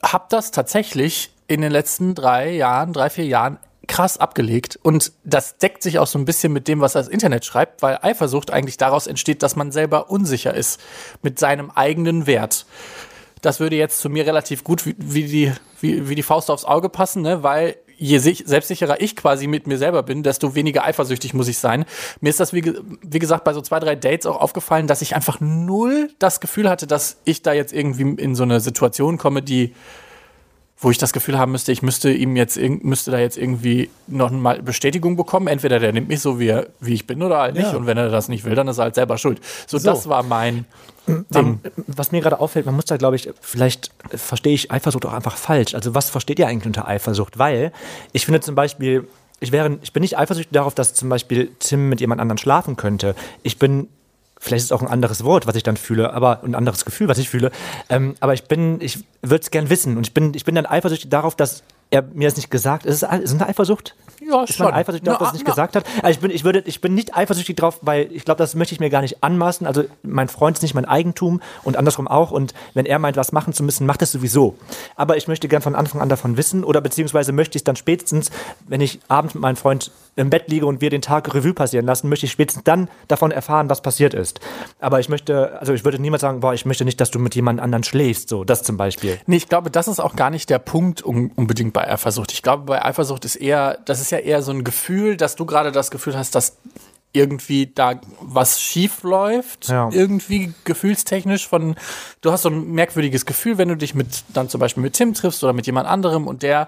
habe 0.03 0.25
das 0.29 0.51
tatsächlich 0.51 1.31
in 1.47 1.61
den 1.61 1.71
letzten 1.71 2.15
drei 2.15 2.51
Jahren, 2.51 2.93
drei, 2.93 3.09
vier 3.09 3.25
Jahren 3.25 3.57
krass 3.87 4.19
abgelegt 4.19 4.77
und 4.83 5.11
das 5.23 5.57
deckt 5.57 5.81
sich 5.81 5.97
auch 5.97 6.05
so 6.05 6.19
ein 6.19 6.25
bisschen 6.25 6.53
mit 6.53 6.67
dem, 6.67 6.79
was 6.79 6.93
das 6.93 7.07
Internet 7.07 7.43
schreibt, 7.43 7.81
weil 7.81 7.97
Eifersucht 8.03 8.51
eigentlich 8.51 8.77
daraus 8.77 9.07
entsteht, 9.07 9.41
dass 9.41 9.55
man 9.55 9.71
selber 9.71 10.11
unsicher 10.11 10.53
ist 10.53 10.79
mit 11.23 11.39
seinem 11.39 11.71
eigenen 11.71 12.27
Wert 12.27 12.67
das 13.41 13.59
würde 13.59 13.75
jetzt 13.75 13.99
zu 13.99 14.09
mir 14.09 14.25
relativ 14.25 14.63
gut 14.63 14.85
wie, 14.85 14.95
wie, 14.97 15.23
die, 15.23 15.53
wie, 15.81 16.09
wie 16.09 16.15
die 16.15 16.23
Faust 16.23 16.49
aufs 16.49 16.65
Auge 16.65 16.89
passen, 16.89 17.21
ne? 17.21 17.43
weil 17.43 17.75
je 17.99 18.17
sich, 18.19 18.43
selbstsicherer 18.45 19.01
ich 19.01 19.15
quasi 19.15 19.47
mit 19.47 19.67
mir 19.67 19.77
selber 19.77 20.03
bin, 20.03 20.23
desto 20.23 20.55
weniger 20.55 20.85
eifersüchtig 20.85 21.33
muss 21.33 21.49
ich 21.49 21.57
sein. 21.59 21.85
Mir 22.21 22.29
ist 22.29 22.39
das, 22.39 22.53
wie, 22.53 22.73
wie 23.01 23.19
gesagt, 23.19 23.43
bei 23.43 23.53
so 23.53 23.61
zwei, 23.61 23.79
drei 23.79 23.95
Dates 23.95 24.25
auch 24.25 24.39
aufgefallen, 24.39 24.87
dass 24.87 25.01
ich 25.01 25.15
einfach 25.15 25.39
null 25.41 26.09
das 26.17 26.39
Gefühl 26.39 26.69
hatte, 26.69 26.87
dass 26.87 27.17
ich 27.25 27.41
da 27.41 27.51
jetzt 27.51 27.73
irgendwie 27.73 28.21
in 28.21 28.35
so 28.35 28.43
eine 28.43 28.61
Situation 28.61 29.17
komme, 29.17 29.41
die 29.41 29.73
wo 30.81 30.91
ich 30.91 30.97
das 30.97 31.11
Gefühl 31.11 31.37
haben 31.37 31.51
müsste, 31.51 31.71
ich 31.71 31.81
müsste 31.81 32.09
ihm 32.11 32.35
jetzt 32.37 32.57
müsste 32.57 33.11
da 33.11 33.19
jetzt 33.19 33.37
irgendwie 33.37 33.89
noch 34.07 34.31
mal 34.31 34.61
Bestätigung 34.61 35.17
bekommen. 35.17 35.47
Entweder 35.47 35.79
der 35.79 35.91
nimmt 35.91 36.07
mich 36.07 36.21
so, 36.21 36.39
wie, 36.39 36.47
er, 36.47 36.67
wie 36.79 36.93
ich 36.93 37.05
bin, 37.05 37.21
oder 37.21 37.39
halt 37.39 37.55
nicht. 37.55 37.71
Ja. 37.71 37.75
Und 37.77 37.85
wenn 37.85 37.97
er 37.97 38.09
das 38.09 38.29
nicht 38.29 38.45
will, 38.45 38.55
dann 38.55 38.67
ist 38.69 38.77
er 38.77 38.85
halt 38.85 38.95
selber 38.95 39.17
schuld. 39.17 39.41
So, 39.67 39.77
So. 39.77 39.89
das 39.89 40.07
war 40.07 40.23
mein 40.23 40.65
Ding. 41.07 41.25
Man, 41.33 41.59
was 41.87 42.11
mir 42.11 42.21
gerade 42.21 42.39
auffällt, 42.39 42.65
man 42.65 42.75
muss 42.75 42.85
da, 42.85 42.95
glaube 42.97 43.17
ich, 43.17 43.29
vielleicht 43.41 43.91
verstehe 44.13 44.53
ich 44.53 44.71
Eifersucht 44.71 45.05
auch 45.05 45.13
einfach 45.13 45.35
falsch. 45.35 45.75
Also 45.75 45.95
was 45.95 46.09
versteht 46.09 46.39
ihr 46.39 46.47
eigentlich 46.47 46.67
unter 46.67 46.87
Eifersucht? 46.87 47.37
Weil 47.37 47.73
ich 48.13 48.25
finde 48.25 48.39
zum 48.39 48.55
Beispiel, 48.55 49.07
ich, 49.41 49.51
wäre, 49.51 49.79
ich 49.81 49.91
bin 49.91 50.01
nicht 50.01 50.17
eifersüchtig 50.17 50.53
darauf, 50.53 50.75
dass 50.75 50.93
zum 50.93 51.09
Beispiel 51.09 51.51
Tim 51.59 51.89
mit 51.89 51.99
jemand 51.99 52.21
anderem 52.21 52.37
schlafen 52.37 52.77
könnte. 52.77 53.15
Ich 53.43 53.57
bin, 53.59 53.87
vielleicht 54.39 54.61
ist 54.61 54.65
es 54.65 54.71
auch 54.71 54.81
ein 54.81 54.87
anderes 54.87 55.23
Wort, 55.23 55.45
was 55.47 55.55
ich 55.55 55.63
dann 55.63 55.77
fühle, 55.77 56.13
aber 56.13 56.43
ein 56.43 56.55
anderes 56.55 56.85
Gefühl, 56.85 57.07
was 57.07 57.17
ich 57.17 57.29
fühle. 57.29 57.51
Ähm, 57.89 58.15
aber 58.19 58.33
ich 58.33 58.45
bin, 58.45 58.79
ich 58.81 58.99
würde 59.21 59.41
es 59.41 59.51
gern 59.51 59.69
wissen 59.69 59.97
und 59.97 60.07
ich 60.07 60.13
bin, 60.13 60.33
ich 60.33 60.45
bin 60.45 60.55
dann 60.55 60.65
eifersüchtig 60.65 61.09
darauf, 61.09 61.35
dass 61.35 61.63
er 61.91 62.03
mir 62.03 62.27
das 62.27 62.37
nicht 62.37 62.49
gesagt. 62.49 62.85
Ist 62.85 63.03
ist 63.03 63.09
es 63.09 63.33
eine 63.33 63.47
Eifersucht? 63.47 63.95
Ja, 64.29 64.43
ist 64.43 64.59
man 64.59 64.67
schon. 64.69 64.75
eifersüchtig 64.75 65.05
darauf, 65.05 65.19
dass 65.19 65.27
es 65.29 65.33
nicht 65.33 65.47
na. 65.47 65.53
gesagt 65.53 65.75
hat? 65.75 65.85
Also 66.03 66.11
ich 66.11 66.19
bin, 66.19 66.31
ich, 66.31 66.43
würde, 66.43 66.63
ich 66.65 66.81
bin 66.81 66.93
nicht 66.93 67.15
eifersüchtig 67.15 67.55
drauf, 67.55 67.79
weil 67.81 68.11
ich 68.11 68.25
glaube, 68.25 68.37
das 68.37 68.55
möchte 68.55 68.73
ich 68.73 68.79
mir 68.79 68.89
gar 68.89 69.01
nicht 69.01 69.23
anmaßen. 69.23 69.65
Also 69.65 69.83
mein 70.03 70.27
Freund 70.27 70.57
ist 70.57 70.61
nicht 70.61 70.73
mein 70.73 70.85
Eigentum 70.85 71.41
und 71.63 71.77
andersrum 71.77 72.07
auch. 72.07 72.31
Und 72.31 72.53
wenn 72.73 72.85
er 72.85 72.99
meint, 72.99 73.17
was 73.17 73.31
machen 73.31 73.53
zu 73.53 73.63
müssen, 73.63 73.85
macht 73.85 74.01
es 74.01 74.11
sowieso. 74.11 74.55
Aber 74.95 75.17
ich 75.17 75.27
möchte 75.27 75.47
gern 75.47 75.61
von 75.61 75.75
Anfang 75.75 76.01
an 76.01 76.09
davon 76.09 76.37
wissen 76.37 76.63
oder 76.63 76.81
beziehungsweise 76.81 77.31
möchte 77.31 77.57
ich 77.57 77.61
es 77.61 77.63
dann 77.63 77.75
spätestens, 77.75 78.29
wenn 78.67 78.81
ich 78.81 78.99
abends 79.07 79.33
mit 79.33 79.41
meinem 79.41 79.55
Freund 79.55 79.91
im 80.15 80.29
Bett 80.29 80.49
liege 80.49 80.65
und 80.65 80.81
wir 80.81 80.89
den 80.89 81.01
Tag 81.01 81.33
Revue 81.33 81.53
passieren 81.53 81.85
lassen, 81.85 82.09
möchte 82.09 82.25
ich 82.25 82.31
spätestens 82.31 82.63
dann 82.65 82.89
davon 83.07 83.31
erfahren, 83.31 83.69
was 83.69 83.81
passiert 83.81 84.13
ist. 84.13 84.39
Aber 84.79 84.99
ich 84.99 85.07
möchte, 85.07 85.57
also 85.59 85.73
ich 85.73 85.85
würde 85.85 85.99
niemals 85.99 86.21
sagen, 86.21 86.41
boah, 86.41 86.53
ich 86.53 86.65
möchte 86.65 86.83
nicht, 86.83 86.99
dass 86.99 87.09
du 87.09 87.19
mit 87.19 87.35
jemand 87.35 87.59
anderen 87.61 87.83
schläfst, 87.83 88.29
so, 88.29 88.43
das 88.43 88.63
zum 88.63 88.75
Beispiel. 88.75 89.17
Nee, 89.27 89.37
ich 89.37 89.47
glaube, 89.47 89.71
das 89.71 89.87
ist 89.87 89.99
auch 89.99 90.15
gar 90.15 90.29
nicht 90.29 90.49
der 90.49 90.59
Punkt 90.59 91.05
un 91.05 91.31
unbedingt 91.35 91.73
bei 91.73 91.89
Eifersucht. 91.89 92.33
Ich 92.33 92.41
glaube, 92.41 92.65
bei 92.65 92.83
Eifersucht 92.83 93.23
ist 93.23 93.37
eher, 93.37 93.79
das 93.85 94.01
ist 94.01 94.11
ja 94.11 94.18
eher 94.25 94.41
so 94.41 94.51
ein 94.51 94.63
Gefühl, 94.63 95.17
dass 95.17 95.35
du 95.35 95.45
gerade 95.45 95.71
das 95.71 95.91
Gefühl 95.91 96.17
hast, 96.17 96.35
dass 96.35 96.57
irgendwie 97.11 97.71
da 97.73 97.99
was 98.21 98.61
schief 98.61 99.01
läuft, 99.03 99.67
Ja. 99.69 99.89
irgendwie 99.91 100.53
gefühlstechnisch 100.63 101.47
von, 101.47 101.75
du 102.21 102.31
hast 102.31 102.43
so 102.43 102.49
ein 102.49 102.71
merkwürdiges 102.71 103.25
Gefühl, 103.25 103.57
wenn 103.57 103.69
du 103.69 103.75
dich 103.77 103.95
mit, 103.95 104.23
dann 104.33 104.47
zum 104.47 104.59
Beispiel 104.59 104.83
mit 104.83 104.93
Tim 104.93 105.13
triffst 105.15 105.43
oder 105.43 105.53
mit 105.53 105.65
jemand 105.65 105.87
anderem 105.87 106.27
und 106.27 106.43
der, 106.43 106.67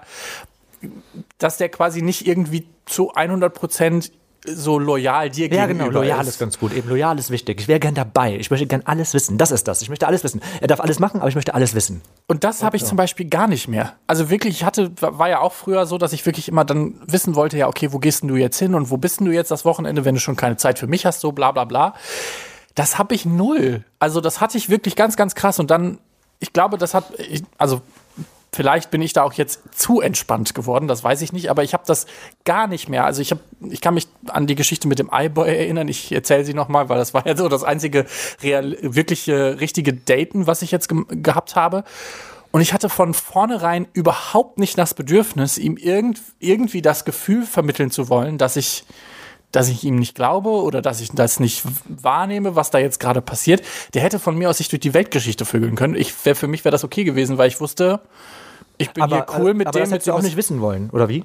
dass 1.38 1.58
der 1.58 1.68
quasi 1.68 2.02
nicht 2.02 2.26
irgendwie 2.26 2.66
zu 2.86 3.12
100 3.14 3.54
Prozent 3.54 4.10
so 4.44 4.78
loyal 4.78 5.30
dir 5.30 5.46
Ja, 5.46 5.66
gegenüber 5.66 5.88
genau, 5.88 6.00
loyal 6.00 6.22
ist. 6.22 6.28
ist 6.30 6.38
ganz 6.38 6.58
gut. 6.58 6.72
Eben 6.72 6.88
loyal 6.88 7.18
ist 7.18 7.30
wichtig. 7.30 7.60
Ich 7.60 7.68
wäre 7.68 7.78
gern 7.78 7.94
dabei. 7.94 8.36
Ich 8.36 8.50
möchte 8.50 8.66
gern 8.66 8.82
alles 8.84 9.14
wissen. 9.14 9.38
Das 9.38 9.50
ist 9.52 9.68
das. 9.68 9.82
Ich 9.82 9.88
möchte 9.88 10.06
alles 10.06 10.24
wissen. 10.24 10.40
Er 10.60 10.66
darf 10.66 10.80
alles 10.80 10.98
machen, 10.98 11.20
aber 11.20 11.28
ich 11.28 11.34
möchte 11.34 11.54
alles 11.54 11.74
wissen. 11.74 12.00
Und 12.26 12.42
das 12.44 12.62
habe 12.64 12.76
ich 12.76 12.84
zum 12.84 12.96
Beispiel 12.96 13.28
gar 13.28 13.46
nicht 13.46 13.68
mehr. 13.68 13.94
Also 14.06 14.30
wirklich, 14.30 14.56
ich 14.56 14.64
hatte, 14.64 14.90
war 15.00 15.28
ja 15.28 15.40
auch 15.40 15.52
früher 15.52 15.86
so, 15.86 15.96
dass 15.96 16.12
ich 16.12 16.26
wirklich 16.26 16.48
immer 16.48 16.64
dann 16.64 16.94
wissen 17.06 17.34
wollte, 17.36 17.56
ja, 17.56 17.68
okay, 17.68 17.92
wo 17.92 17.98
gehst 17.98 18.22
denn 18.22 18.28
du 18.28 18.36
jetzt 18.36 18.58
hin 18.58 18.74
und 18.74 18.90
wo 18.90 18.96
bist 18.96 19.20
denn 19.20 19.26
du 19.26 19.32
jetzt 19.32 19.50
das 19.50 19.64
Wochenende, 19.64 20.04
wenn 20.04 20.14
du 20.14 20.20
schon 20.20 20.36
keine 20.36 20.56
Zeit 20.56 20.78
für 20.78 20.86
mich 20.88 21.06
hast, 21.06 21.20
so 21.20 21.30
bla 21.32 21.52
bla 21.52 21.64
bla. 21.64 21.94
Das 22.74 22.98
habe 22.98 23.14
ich 23.14 23.24
null. 23.26 23.84
Also 23.98 24.20
das 24.20 24.40
hatte 24.40 24.58
ich 24.58 24.68
wirklich 24.70 24.96
ganz, 24.96 25.16
ganz 25.16 25.34
krass. 25.34 25.60
Und 25.60 25.70
dann, 25.70 25.98
ich 26.40 26.52
glaube, 26.52 26.78
das 26.78 26.94
hat, 26.94 27.04
ich, 27.18 27.42
also 27.58 27.80
vielleicht 28.54 28.90
bin 28.90 29.00
ich 29.00 29.12
da 29.14 29.22
auch 29.22 29.32
jetzt 29.32 29.60
zu 29.74 30.00
entspannt 30.00 30.54
geworden, 30.54 30.86
das 30.86 31.02
weiß 31.02 31.22
ich 31.22 31.32
nicht, 31.32 31.48
aber 31.50 31.62
ich 31.62 31.72
habe 31.72 31.84
das 31.86 32.06
gar 32.44 32.66
nicht 32.66 32.88
mehr. 32.88 33.04
Also 33.04 33.22
ich 33.22 33.30
habe, 33.30 33.40
ich 33.70 33.80
kann 33.80 33.94
mich 33.94 34.08
an 34.28 34.46
die 34.46 34.54
Geschichte 34.54 34.88
mit 34.88 34.98
dem 34.98 35.10
iBoy 35.12 35.48
erinnern. 35.48 35.88
Ich 35.88 36.12
erzähle 36.12 36.44
sie 36.44 36.54
nochmal, 36.54 36.88
weil 36.88 36.98
das 36.98 37.14
war 37.14 37.26
ja 37.26 37.36
so 37.36 37.48
das 37.48 37.64
einzige 37.64 38.04
real, 38.42 38.76
wirkliche, 38.82 39.58
richtige 39.60 39.94
Daten, 39.94 40.46
was 40.46 40.60
ich 40.62 40.70
jetzt 40.70 40.88
gem- 40.88 41.06
gehabt 41.08 41.56
habe. 41.56 41.84
Und 42.50 42.60
ich 42.60 42.74
hatte 42.74 42.90
von 42.90 43.14
vornherein 43.14 43.88
überhaupt 43.94 44.58
nicht 44.58 44.76
das 44.76 44.92
Bedürfnis, 44.92 45.56
ihm 45.56 45.78
irgend, 45.78 46.20
irgendwie 46.38 46.82
das 46.82 47.06
Gefühl 47.06 47.46
vermitteln 47.46 47.90
zu 47.90 48.10
wollen, 48.10 48.36
dass 48.36 48.56
ich, 48.56 48.84
dass 49.52 49.68
ich 49.68 49.84
ihm 49.84 49.96
nicht 49.96 50.14
glaube 50.14 50.50
oder 50.50 50.82
dass 50.82 51.00
ich 51.00 51.08
das 51.12 51.40
nicht 51.40 51.62
wahrnehme, 51.88 52.54
was 52.54 52.70
da 52.70 52.78
jetzt 52.78 53.00
gerade 53.00 53.22
passiert. 53.22 53.62
Der 53.94 54.02
hätte 54.02 54.18
von 54.18 54.36
mir 54.36 54.50
aus 54.50 54.58
sich 54.58 54.68
durch 54.68 54.80
die 54.80 54.92
Weltgeschichte 54.92 55.46
vögeln 55.46 55.76
können. 55.76 55.94
Ich 55.94 56.12
wär, 56.26 56.36
für 56.36 56.46
mich 56.46 56.62
wäre 56.66 56.72
das 56.72 56.84
okay 56.84 57.04
gewesen, 57.04 57.38
weil 57.38 57.48
ich 57.48 57.58
wusste, 57.58 58.00
ich 58.82 58.90
bin 58.90 59.06
hier 59.08 59.26
cool 59.38 59.54
mit 59.54 59.66
aber 59.66 59.78
dem. 59.78 59.82
das 59.84 59.90
hättest 59.92 60.08
du 60.08 60.12
auch 60.12 60.22
nicht 60.22 60.36
wissen 60.36 60.60
wollen, 60.60 60.90
oder 60.90 61.08
wie? 61.08 61.24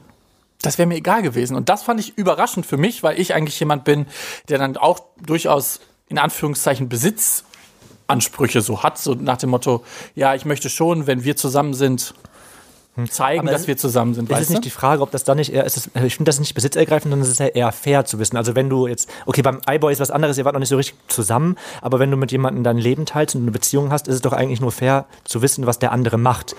das 0.63 0.77
wäre 0.79 0.87
mir 0.87 0.95
egal 0.95 1.21
gewesen. 1.21 1.55
Und 1.55 1.69
das 1.69 1.83
fand 1.83 1.99
ich 1.99 2.17
überraschend 2.17 2.65
für 2.65 2.77
mich, 2.77 3.03
weil 3.03 3.19
ich 3.19 3.33
eigentlich 3.35 3.59
jemand 3.59 3.83
bin, 3.83 4.07
der 4.49 4.57
dann 4.57 4.75
auch 4.75 4.99
durchaus 5.23 5.79
in 6.09 6.17
Anführungszeichen 6.17 6.89
Besitzansprüche 6.89 8.61
so 8.61 8.81
hat, 8.83 8.97
so 8.97 9.13
nach 9.13 9.37
dem 9.37 9.51
Motto, 9.51 9.83
ja, 10.15 10.33
ich 10.33 10.45
möchte 10.45 10.69
schon, 10.69 11.05
wenn 11.07 11.23
wir 11.23 11.35
zusammen 11.35 11.73
sind, 11.75 12.13
zeigen, 13.11 13.41
Aber 13.41 13.51
dass 13.51 13.61
es- 13.61 13.67
wir 13.67 13.77
zusammen 13.77 14.15
sind. 14.15 14.31
Ist 14.31 14.39
es 14.39 14.49
nicht 14.49 14.65
die 14.65 14.71
Frage, 14.71 15.03
ob 15.03 15.11
das 15.11 15.23
dann 15.23 15.37
nicht 15.37 15.53
eher, 15.53 15.63
ist 15.65 15.77
es, 15.77 15.89
ich 16.03 16.15
finde 16.15 16.29
das 16.29 16.39
nicht 16.39 16.55
besitzergreifend, 16.55 17.11
sondern 17.11 17.21
es 17.21 17.29
ist 17.31 17.39
ja 17.39 17.45
eher 17.45 17.71
fair 17.71 18.05
zu 18.05 18.17
wissen. 18.17 18.35
Also 18.37 18.55
wenn 18.55 18.69
du 18.71 18.87
jetzt, 18.87 19.07
okay, 19.27 19.43
beim 19.43 19.59
iBoy 19.69 19.93
ist 19.93 19.99
was 19.99 20.09
anderes, 20.09 20.39
ihr 20.39 20.45
wart 20.45 20.53
noch 20.55 20.59
nicht 20.59 20.69
so 20.69 20.77
richtig 20.77 20.97
zusammen, 21.07 21.57
aber 21.83 21.99
wenn 21.99 22.09
du 22.09 22.17
mit 22.17 22.31
jemandem 22.31 22.63
dein 22.63 22.79
Leben 22.79 23.05
teilst 23.05 23.35
und 23.35 23.43
eine 23.43 23.51
Beziehung 23.51 23.91
hast, 23.91 24.07
ist 24.07 24.15
es 24.15 24.21
doch 24.21 24.33
eigentlich 24.33 24.61
nur 24.61 24.71
fair 24.71 25.05
zu 25.25 25.43
wissen, 25.43 25.67
was 25.67 25.77
der 25.77 25.91
andere 25.91 26.17
macht. 26.17 26.55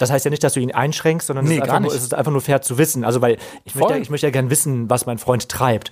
Das 0.00 0.10
heißt 0.10 0.24
ja 0.24 0.30
nicht, 0.30 0.42
dass 0.42 0.54
du 0.54 0.60
ihn 0.60 0.72
einschränkst, 0.72 1.26
sondern 1.26 1.44
Nee, 1.44 1.58
es, 1.58 1.68
ist 1.68 1.80
nur, 1.80 1.94
es 1.94 2.02
ist 2.02 2.14
einfach 2.14 2.32
nur 2.32 2.40
fair 2.40 2.62
zu 2.62 2.78
wissen. 2.78 3.04
Also 3.04 3.20
weil 3.20 3.36
ich 3.64 3.74
möchte, 3.74 3.92
Voll. 3.92 4.02
ich 4.02 4.08
möchte 4.08 4.26
ja 4.26 4.30
gern 4.30 4.48
wissen, 4.48 4.88
was 4.88 5.04
mein 5.04 5.18
Freund 5.18 5.50
treibt, 5.50 5.90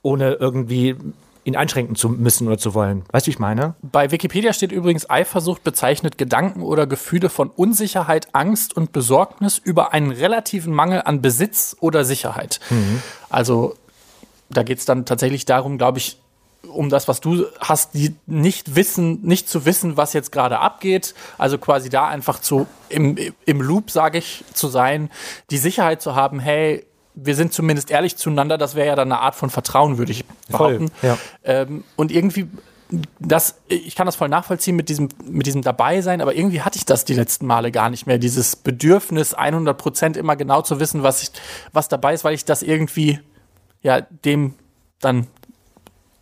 ohne 0.00 0.34
irgendwie 0.34 0.94
ihn 1.42 1.56
einschränken 1.56 1.96
zu 1.96 2.08
müssen 2.08 2.46
oder 2.46 2.56
zu 2.56 2.72
wollen. 2.74 3.02
Weißt 3.10 3.26
du, 3.26 3.28
wie 3.28 3.32
ich 3.32 3.40
meine? 3.40 3.74
Bei 3.82 4.12
Wikipedia 4.12 4.52
steht 4.52 4.70
übrigens, 4.70 5.10
Eifersucht 5.10 5.64
bezeichnet 5.64 6.18
Gedanken 6.18 6.62
oder 6.62 6.86
Gefühle 6.86 7.30
von 7.30 7.50
Unsicherheit, 7.50 8.28
Angst 8.32 8.76
und 8.76 8.92
Besorgnis 8.92 9.58
über 9.58 9.92
einen 9.92 10.12
relativen 10.12 10.72
Mangel 10.72 11.02
an 11.04 11.20
Besitz 11.20 11.76
oder 11.80 12.04
Sicherheit. 12.04 12.60
Also 13.28 13.74
da 14.50 14.62
geht 14.62 14.78
es 14.78 14.84
dann 14.84 15.04
tatsächlich 15.04 15.46
darum, 15.46 15.78
glaube 15.78 15.98
ich, 15.98 16.20
um 16.66 16.88
das, 16.88 17.08
was 17.08 17.20
du 17.20 17.46
hast, 17.60 17.94
die 17.94 18.14
nicht 18.26 18.74
wissen, 18.74 19.22
nicht 19.22 19.48
zu 19.48 19.64
wissen, 19.64 19.96
was 19.96 20.12
jetzt 20.12 20.32
gerade 20.32 20.58
abgeht. 20.58 21.14
Also 21.38 21.58
quasi 21.58 21.88
da 21.88 22.08
einfach 22.08 22.40
zu 22.40 22.66
im, 22.88 23.16
im 23.44 23.60
Loop, 23.60 23.90
sage 23.90 24.18
ich, 24.18 24.44
zu 24.54 24.68
sein, 24.68 25.10
die 25.50 25.58
Sicherheit 25.58 26.02
zu 26.02 26.14
haben, 26.14 26.40
hey, 26.40 26.84
wir 27.14 27.34
sind 27.34 27.52
zumindest 27.52 27.90
ehrlich 27.90 28.16
zueinander, 28.16 28.58
das 28.58 28.74
wäre 28.74 28.86
ja 28.86 28.96
dann 28.96 29.10
eine 29.10 29.20
Art 29.20 29.34
von 29.34 29.50
Vertrauen, 29.50 29.98
würde 29.98 30.12
ich 30.12 30.24
behaupten. 30.48 30.88
Voll, 30.88 31.10
ja. 31.10 31.18
ähm, 31.44 31.84
und 31.96 32.12
irgendwie 32.12 32.48
das, 33.20 33.56
ich 33.68 33.94
kann 33.96 34.06
das 34.06 34.16
voll 34.16 34.28
nachvollziehen 34.28 34.74
mit 34.74 34.88
diesem, 34.88 35.08
mit 35.24 35.46
diesem 35.46 35.62
Dabeisein, 35.62 36.20
aber 36.22 36.34
irgendwie 36.34 36.62
hatte 36.62 36.78
ich 36.78 36.86
das 36.86 37.04
die 37.04 37.14
letzten 37.14 37.46
Male 37.46 37.70
gar 37.70 37.90
nicht 37.90 38.06
mehr. 38.06 38.18
Dieses 38.18 38.56
Bedürfnis, 38.56 39.34
100 39.34 39.76
Prozent 39.76 40.16
immer 40.16 40.36
genau 40.36 40.62
zu 40.62 40.80
wissen, 40.80 41.02
was, 41.02 41.22
ich, 41.22 41.30
was 41.72 41.88
dabei 41.88 42.14
ist, 42.14 42.24
weil 42.24 42.34
ich 42.34 42.44
das 42.46 42.62
irgendwie, 42.62 43.20
ja, 43.82 44.00
dem 44.00 44.54
dann 45.00 45.26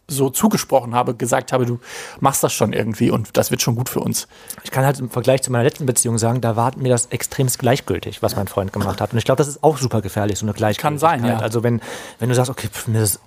so 0.08 0.30
zugesprochen 0.30 0.94
habe, 0.94 1.14
gesagt 1.14 1.52
habe, 1.52 1.66
du 1.66 1.80
machst 2.20 2.42
das 2.42 2.52
schon 2.52 2.72
irgendwie 2.72 3.10
und 3.10 3.36
das 3.36 3.50
wird 3.50 3.60
schon 3.60 3.74
gut 3.74 3.88
für 3.88 4.00
uns. 4.00 4.28
Ich 4.62 4.70
kann 4.70 4.84
halt 4.84 5.00
im 5.00 5.10
Vergleich 5.10 5.42
zu 5.42 5.50
meiner 5.50 5.64
letzten 5.64 5.86
Beziehung 5.86 6.18
sagen, 6.18 6.40
da 6.40 6.54
war 6.54 6.76
mir 6.76 6.90
das 6.90 7.06
extremst 7.06 7.58
gleichgültig, 7.58 8.22
was 8.22 8.36
mein 8.36 8.46
Freund 8.46 8.72
gemacht 8.72 9.00
hat. 9.00 9.12
Und 9.12 9.18
ich 9.18 9.24
glaube, 9.24 9.38
das 9.38 9.48
ist 9.48 9.64
auch 9.64 9.78
super 9.78 10.02
gefährlich, 10.02 10.38
so 10.38 10.46
eine 10.46 10.52
Gleichgültigkeit. 10.52 10.86
Kann 10.86 10.98
sein, 10.98 11.24
ja. 11.24 11.38
Also 11.38 11.62
wenn, 11.62 11.80
wenn 12.18 12.28
du 12.28 12.34
sagst, 12.34 12.50
okay, 12.50 12.68
pf, 12.68 12.86
mir 12.86 13.02
ist 13.02 13.20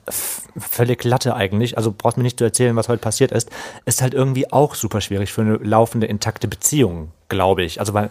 völlig 0.57 1.03
Latte 1.03 1.35
eigentlich, 1.35 1.77
also 1.77 1.93
brauchst 1.95 2.17
mir 2.17 2.23
nicht 2.23 2.37
zu 2.37 2.45
erzählen, 2.45 2.75
was 2.75 2.87
heute 2.87 3.01
passiert 3.01 3.31
ist, 3.31 3.49
ist 3.85 4.01
halt 4.01 4.13
irgendwie 4.13 4.51
auch 4.51 4.75
super 4.75 5.01
schwierig 5.01 5.33
für 5.33 5.41
eine 5.41 5.55
laufende, 5.57 6.07
intakte 6.07 6.47
Beziehung, 6.47 7.11
glaube 7.27 7.63
ich. 7.63 7.79
Also 7.79 7.93
weil, 7.93 8.09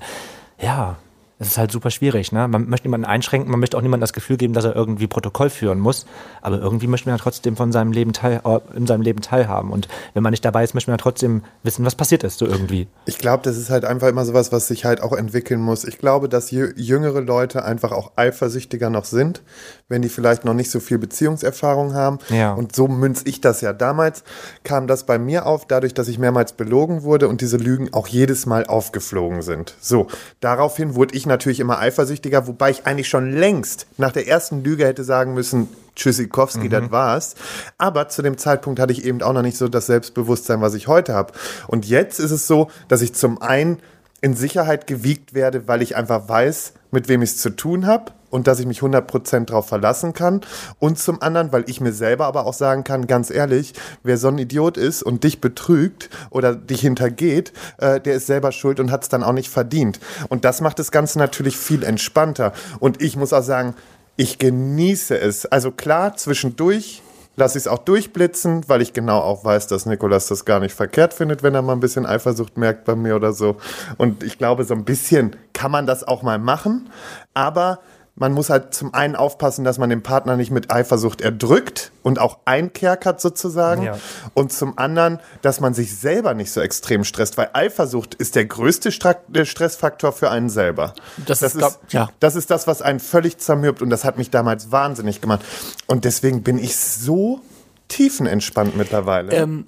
ja, 0.60 0.96
es 1.40 1.48
ist 1.48 1.58
halt 1.58 1.70
super 1.70 1.90
schwierig. 1.90 2.32
Ne? 2.32 2.48
Man 2.48 2.68
möchte 2.68 2.88
niemanden 2.88 3.06
einschränken, 3.06 3.50
man 3.50 3.60
möchte 3.60 3.76
auch 3.76 3.82
niemandem 3.82 4.00
das 4.02 4.12
Gefühl 4.12 4.36
geben, 4.36 4.54
dass 4.54 4.64
er 4.64 4.74
irgendwie 4.74 5.06
Protokoll 5.06 5.50
führen 5.50 5.78
muss. 5.78 6.04
Aber 6.42 6.58
irgendwie 6.58 6.88
möchte 6.88 7.08
man 7.08 7.16
ja 7.16 7.22
trotzdem 7.22 7.56
von 7.56 7.70
seinem 7.70 7.92
Leben 7.92 8.12
teil, 8.12 8.40
äh, 8.44 8.58
in 8.76 8.86
seinem 8.86 9.02
Leben 9.02 9.20
teilhaben. 9.20 9.70
Und 9.70 9.86
wenn 10.14 10.22
man 10.22 10.32
nicht 10.32 10.44
dabei 10.44 10.64
ist, 10.64 10.74
möchte 10.74 10.90
man 10.90 10.98
ja 10.98 11.02
trotzdem 11.02 11.42
wissen, 11.62 11.84
was 11.84 11.94
passiert 11.94 12.24
ist, 12.24 12.38
so 12.38 12.46
irgendwie. 12.46 12.88
Ich 13.06 13.18
glaube, 13.18 13.42
das 13.44 13.56
ist 13.56 13.70
halt 13.70 13.84
einfach 13.84 14.08
immer 14.08 14.24
sowas, 14.24 14.50
was 14.50 14.66
sich 14.66 14.84
halt 14.84 15.00
auch 15.00 15.12
entwickeln 15.12 15.60
muss. 15.60 15.84
Ich 15.84 15.98
glaube, 15.98 16.28
dass 16.28 16.50
jü- 16.50 16.72
jüngere 16.76 17.20
Leute 17.20 17.64
einfach 17.64 17.92
auch 17.92 18.12
eifersüchtiger 18.16 18.90
noch 18.90 19.04
sind, 19.04 19.42
wenn 19.88 20.02
die 20.02 20.08
vielleicht 20.08 20.44
noch 20.44 20.54
nicht 20.54 20.70
so 20.70 20.80
viel 20.80 20.98
Beziehungserfahrung 20.98 21.94
haben. 21.94 22.18
Ja. 22.28 22.52
Und 22.52 22.76
so 22.76 22.88
münz 22.88 23.22
ich 23.24 23.40
das 23.40 23.62
ja. 23.62 23.72
Damals 23.72 24.22
kam 24.62 24.86
das 24.86 25.04
bei 25.04 25.18
mir 25.18 25.46
auf, 25.46 25.66
dadurch, 25.66 25.94
dass 25.94 26.08
ich 26.08 26.18
mehrmals 26.18 26.52
belogen 26.52 27.02
wurde 27.02 27.28
und 27.28 27.40
diese 27.40 27.56
Lügen 27.56 27.92
auch 27.94 28.06
jedes 28.06 28.44
Mal 28.44 28.66
aufgeflogen 28.66 29.42
sind. 29.42 29.74
So, 29.80 30.08
daraufhin 30.40 30.94
wurde 30.94 31.14
ich 31.14 31.26
natürlich 31.26 31.60
immer 31.60 31.78
eifersüchtiger, 31.78 32.46
wobei 32.46 32.70
ich 32.70 32.86
eigentlich 32.86 33.08
schon 33.08 33.32
längst 33.32 33.86
nach 33.96 34.12
der 34.12 34.28
ersten 34.28 34.62
Lüge 34.62 34.86
hätte 34.86 35.04
sagen 35.04 35.32
müssen, 35.32 35.68
Tschüssikowski, 35.96 36.68
das 36.68 36.90
war's. 36.90 37.34
Aber 37.76 38.08
zu 38.08 38.22
dem 38.22 38.38
Zeitpunkt 38.38 38.78
hatte 38.78 38.92
ich 38.92 39.04
eben 39.04 39.22
auch 39.22 39.32
noch 39.32 39.42
nicht 39.42 39.56
so 39.56 39.68
das 39.68 39.86
Selbstbewusstsein, 39.86 40.60
was 40.60 40.74
ich 40.74 40.86
heute 40.86 41.14
habe. 41.14 41.32
Und 41.66 41.86
jetzt 41.86 42.20
ist 42.20 42.30
es 42.30 42.46
so, 42.46 42.70
dass 42.86 43.02
ich 43.02 43.14
zum 43.14 43.42
einen 43.42 43.78
in 44.20 44.34
Sicherheit 44.34 44.86
gewiegt 44.86 45.34
werde, 45.34 45.66
weil 45.66 45.82
ich 45.82 45.96
einfach 45.96 46.28
weiß, 46.28 46.74
mit 46.90 47.08
wem 47.08 47.22
ich 47.22 47.30
es 47.30 47.38
zu 47.38 47.50
tun 47.50 47.86
habe 47.86 48.12
und 48.30 48.46
dass 48.46 48.60
ich 48.60 48.66
mich 48.66 48.80
100% 48.80 49.46
darauf 49.46 49.68
verlassen 49.68 50.12
kann. 50.12 50.40
Und 50.78 50.98
zum 50.98 51.22
anderen, 51.22 51.52
weil 51.52 51.64
ich 51.66 51.80
mir 51.80 51.92
selber 51.92 52.26
aber 52.26 52.46
auch 52.46 52.54
sagen 52.54 52.84
kann, 52.84 53.06
ganz 53.06 53.30
ehrlich, 53.30 53.74
wer 54.02 54.18
so 54.18 54.28
ein 54.28 54.38
Idiot 54.38 54.76
ist 54.76 55.02
und 55.02 55.24
dich 55.24 55.40
betrügt 55.40 56.10
oder 56.30 56.54
dich 56.54 56.80
hintergeht, 56.80 57.52
äh, 57.78 58.00
der 58.00 58.14
ist 58.14 58.26
selber 58.26 58.52
schuld 58.52 58.80
und 58.80 58.90
hat 58.90 59.02
es 59.02 59.08
dann 59.08 59.22
auch 59.22 59.32
nicht 59.32 59.48
verdient. 59.48 60.00
Und 60.28 60.44
das 60.44 60.60
macht 60.60 60.78
das 60.78 60.90
Ganze 60.90 61.18
natürlich 61.18 61.56
viel 61.56 61.82
entspannter. 61.82 62.52
Und 62.80 63.02
ich 63.02 63.16
muss 63.16 63.32
auch 63.32 63.42
sagen, 63.42 63.74
ich 64.16 64.38
genieße 64.38 65.18
es. 65.18 65.46
Also 65.46 65.70
klar, 65.70 66.16
zwischendurch 66.16 67.02
lasse 67.38 67.56
ich 67.56 67.64
es 67.64 67.68
auch 67.68 67.78
durchblitzen, 67.78 68.68
weil 68.68 68.82
ich 68.82 68.92
genau 68.92 69.20
auch 69.20 69.44
weiß, 69.44 69.68
dass 69.68 69.86
Nikolas 69.86 70.26
das 70.26 70.44
gar 70.44 70.60
nicht 70.60 70.74
verkehrt 70.74 71.14
findet, 71.14 71.42
wenn 71.42 71.54
er 71.54 71.62
mal 71.62 71.72
ein 71.72 71.80
bisschen 71.80 72.04
Eifersucht 72.04 72.56
merkt 72.58 72.84
bei 72.84 72.96
mir 72.96 73.16
oder 73.16 73.32
so. 73.32 73.56
Und 73.96 74.22
ich 74.24 74.38
glaube, 74.38 74.64
so 74.64 74.74
ein 74.74 74.84
bisschen 74.84 75.36
kann 75.52 75.70
man 75.70 75.86
das 75.86 76.02
auch 76.02 76.22
mal 76.22 76.38
machen, 76.38 76.90
aber 77.34 77.78
man 78.18 78.32
muss 78.32 78.50
halt 78.50 78.74
zum 78.74 78.94
einen 78.94 79.14
aufpassen, 79.14 79.64
dass 79.64 79.78
man 79.78 79.90
den 79.90 80.02
Partner 80.02 80.36
nicht 80.36 80.50
mit 80.50 80.72
Eifersucht 80.72 81.20
erdrückt 81.20 81.92
und 82.02 82.18
auch 82.18 82.38
einkerkert 82.44 83.20
sozusagen. 83.20 83.84
Ja. 83.84 83.98
Und 84.34 84.52
zum 84.52 84.76
anderen, 84.76 85.20
dass 85.42 85.60
man 85.60 85.72
sich 85.72 85.96
selber 85.96 86.34
nicht 86.34 86.50
so 86.50 86.60
extrem 86.60 87.04
stresst, 87.04 87.38
weil 87.38 87.50
Eifersucht 87.52 88.14
ist 88.14 88.34
der 88.34 88.44
größte 88.44 88.90
Stressfaktor 88.92 90.12
für 90.12 90.30
einen 90.30 90.50
selber. 90.50 90.94
Das 91.26 91.42
ist, 91.42 91.58
glaub- 91.58 91.78
ja. 91.90 92.10
Das 92.18 92.34
ist 92.34 92.50
das, 92.50 92.66
was 92.66 92.82
einen 92.82 93.00
völlig 93.00 93.38
zermürbt 93.38 93.82
und 93.82 93.90
das 93.90 94.04
hat 94.04 94.18
mich 94.18 94.30
damals 94.30 94.72
wahnsinnig 94.72 95.20
gemacht. 95.20 95.44
Und 95.86 96.04
deswegen 96.04 96.42
bin 96.42 96.58
ich 96.58 96.76
so 96.76 97.40
tiefenentspannt 97.86 98.76
mittlerweile. 98.76 99.32
Ähm, 99.32 99.66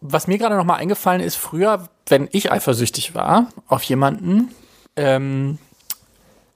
was 0.00 0.28
mir 0.28 0.38
gerade 0.38 0.56
noch 0.56 0.64
mal 0.64 0.76
eingefallen 0.76 1.20
ist, 1.20 1.36
früher, 1.36 1.88
wenn 2.06 2.28
ich 2.30 2.52
eifersüchtig 2.52 3.16
war 3.16 3.48
auf 3.66 3.82
jemanden 3.82 4.54
ähm, 4.94 5.58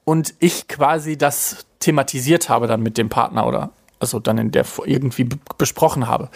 und 0.05 0.33
ich 0.39 0.67
quasi 0.67 1.17
das 1.17 1.65
thematisiert 1.79 2.49
habe 2.49 2.67
dann 2.67 2.81
mit 2.81 2.97
dem 2.97 3.09
Partner 3.09 3.45
oder 3.47 3.71
also 3.99 4.19
dann 4.19 4.37
in 4.37 4.51
der 4.51 4.65
irgendwie 4.85 5.29
besprochen 5.57 6.07
habe, 6.07 6.29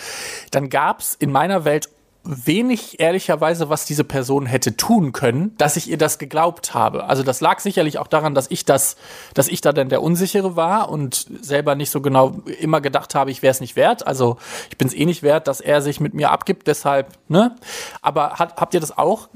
dann 0.52 0.70
gab 0.70 1.02
es 1.02 1.16
in 1.16 1.32
meiner 1.32 1.66
Welt 1.66 1.90
wenig 2.28 3.00
ehrlicherweise, 3.00 3.70
was 3.70 3.86
diese 3.86 4.04
Person 4.04 4.46
hätte 4.46 4.76
tun 4.76 5.14
können, 5.14 5.56
dass 5.58 5.78
ich 5.78 5.90
ihr 5.90 5.98
das 5.98 6.20
geglaubt 6.20 6.74
habe. 6.74 7.06
Also 7.06 7.24
das 7.24 7.42
lag 7.42 7.60
sicherlich 7.60 7.98
auch 7.98 8.08
daran, 8.08 8.36
dass 8.36 8.52
ich 8.52 8.66
das, 8.66 8.98
dass 9.34 9.48
ich 9.48 9.62
da 9.62 9.72
dann 9.72 9.90
der 9.90 10.04
Unsichere 10.04 10.56
war 10.56 10.90
und 10.90 11.28
selber 11.42 11.76
nicht 11.76 11.90
so 11.90 12.02
genau 12.02 12.42
immer 12.60 12.82
gedacht 12.82 13.16
habe, 13.16 13.32
ich 13.32 13.42
wäre 13.42 13.52
es 13.52 13.62
nicht 13.62 13.76
wert. 13.76 14.06
Also 14.06 14.38
ich 14.70 14.78
bin 14.78 14.88
es 14.88 14.94
eh 14.94 15.06
nicht 15.06 15.24
wert, 15.24 15.48
dass 15.48 15.62
er 15.62 15.82
sich 15.82 16.00
mit 16.00 16.14
mir 16.14 16.32
abgibt, 16.32 16.68
deshalb, 16.68 17.08
ne? 17.30 17.56
Aber 18.02 18.34
hat, 18.34 18.58
habt 18.58 18.74
ihr 18.74 18.80
das 18.80 18.98
auch 18.98 19.30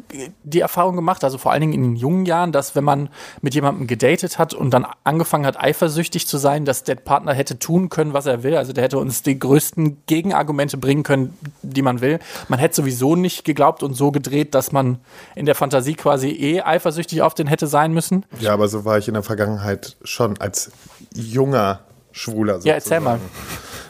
die 0.44 0.60
Erfahrung 0.60 0.96
gemacht, 0.96 1.24
also 1.24 1.38
vor 1.38 1.52
allen 1.52 1.62
Dingen 1.62 1.74
in 1.74 1.84
den 1.84 1.96
jungen 1.96 2.26
Jahren, 2.26 2.52
dass 2.52 2.76
wenn 2.76 2.84
man 2.84 3.10
mit 3.42 3.56
jemandem 3.56 3.88
gedatet 3.88 4.38
hat 4.38 4.54
und 4.54 4.72
dann 4.72 4.86
angefangen 5.04 5.46
hat, 5.46 5.60
eifersüchtig 5.60 6.28
zu 6.28 6.38
sein, 6.38 6.66
dass 6.66 6.84
der 6.84 6.96
Partner 6.96 7.34
hätte 7.34 7.58
tun 7.58 7.90
können, 7.90 8.14
was 8.14 8.26
er 8.26 8.44
will. 8.44 8.58
Also 8.58 8.74
der 8.74 8.84
hätte 8.84 8.98
uns 8.98 9.24
die 9.24 9.40
größten 9.40 10.04
Gegenargumente 10.08 10.78
bringen 10.78 11.04
können, 11.04 11.38
die 11.62 11.82
man 11.82 12.02
will. 12.02 12.20
Man 12.50 12.60
hätte 12.60 12.81
sowieso 12.82 13.16
nicht 13.16 13.46
geglaubt 13.46 13.84
und 13.84 13.94
so 13.94 14.12
gedreht, 14.12 14.56
dass 14.56 14.72
man 14.72 15.00
in 15.36 15.46
der 15.46 15.56
Fantasie 15.56 15.94
quasi 15.96 16.30
eh 16.30 16.62
eifersüchtig 16.62 17.22
auf 17.22 17.34
den 17.34 17.48
hätte 17.48 17.68
sein 17.68 17.94
müssen. 17.94 18.26
ja, 18.40 18.54
aber 18.54 18.68
so 18.68 18.86
war 18.86 18.98
ich 18.98 19.08
in 19.08 19.14
der 19.14 19.24
Vergangenheit 19.24 19.98
schon 20.04 20.38
als 20.40 20.72
junger 21.14 21.82
Schwuler 22.12 22.56
sozusagen. 22.56 22.68
Ja, 22.70 22.74
erzähl 22.76 23.00
mal. 23.00 23.20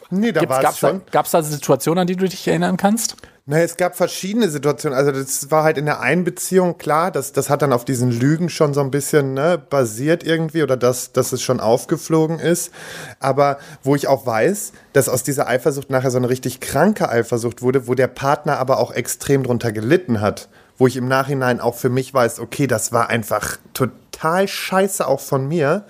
Nee, 0.09 0.31
da 0.33 0.41
war 0.47 0.61
Gab 0.61 0.71
es 0.71 0.75
es 0.75 0.79
schon. 0.79 1.01
gab's 1.09 1.31
da 1.31 1.41
Situationen, 1.41 2.01
an 2.01 2.07
die 2.07 2.17
du 2.17 2.27
dich 2.27 2.45
erinnern 2.47 2.75
kannst? 2.77 3.15
Naja, 3.47 3.63
es 3.63 3.75
gab 3.75 3.95
verschiedene 3.95 4.49
Situationen. 4.49 4.95
Also 4.97 5.11
das 5.11 5.49
war 5.49 5.63
halt 5.63 5.79
in 5.79 5.85
der 5.85 5.99
einen 5.99 6.23
Beziehung 6.23 6.77
klar, 6.77 7.09
das, 7.09 7.33
das 7.33 7.49
hat 7.49 7.63
dann 7.63 7.73
auf 7.73 7.85
diesen 7.85 8.11
Lügen 8.11 8.49
schon 8.49 8.75
so 8.75 8.81
ein 8.81 8.91
bisschen 8.91 9.33
ne, 9.33 9.57
basiert 9.57 10.23
irgendwie 10.23 10.61
oder 10.61 10.77
dass, 10.77 11.11
dass 11.11 11.31
es 11.31 11.41
schon 11.41 11.59
aufgeflogen 11.59 12.39
ist. 12.39 12.71
Aber 13.19 13.57
wo 13.81 13.95
ich 13.95 14.07
auch 14.07 14.27
weiß, 14.27 14.73
dass 14.93 15.09
aus 15.09 15.23
dieser 15.23 15.47
Eifersucht 15.47 15.89
nachher 15.89 16.11
so 16.11 16.19
eine 16.19 16.29
richtig 16.29 16.59
kranke 16.59 17.09
Eifersucht 17.09 17.63
wurde, 17.63 17.87
wo 17.87 17.95
der 17.95 18.07
Partner 18.07 18.57
aber 18.59 18.77
auch 18.77 18.91
extrem 18.91 19.43
drunter 19.43 19.71
gelitten 19.71 20.21
hat. 20.21 20.47
Wo 20.77 20.87
ich 20.87 20.95
im 20.95 21.07
Nachhinein 21.07 21.59
auch 21.59 21.75
für 21.75 21.89
mich 21.89 22.13
weiß, 22.13 22.39
okay, 22.39 22.67
das 22.67 22.91
war 22.91 23.09
einfach 23.09 23.57
total 23.73 24.00
scheiße 24.47 25.07
auch 25.07 25.19
von 25.19 25.47
mir. 25.47 25.85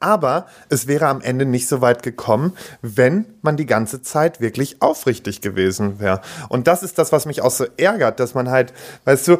Aber 0.00 0.46
es 0.68 0.86
wäre 0.86 1.06
am 1.06 1.20
Ende 1.20 1.44
nicht 1.44 1.68
so 1.68 1.80
weit 1.80 2.02
gekommen, 2.02 2.56
wenn 2.82 3.26
man 3.42 3.56
die 3.56 3.66
ganze 3.66 4.02
Zeit 4.02 4.40
wirklich 4.40 4.82
aufrichtig 4.82 5.40
gewesen 5.40 6.00
wäre. 6.00 6.20
Und 6.48 6.66
das 6.66 6.82
ist 6.82 6.98
das, 6.98 7.12
was 7.12 7.26
mich 7.26 7.42
auch 7.42 7.50
so 7.50 7.66
ärgert, 7.76 8.20
dass 8.20 8.34
man 8.34 8.50
halt, 8.50 8.72
weißt 9.04 9.28
du, 9.28 9.38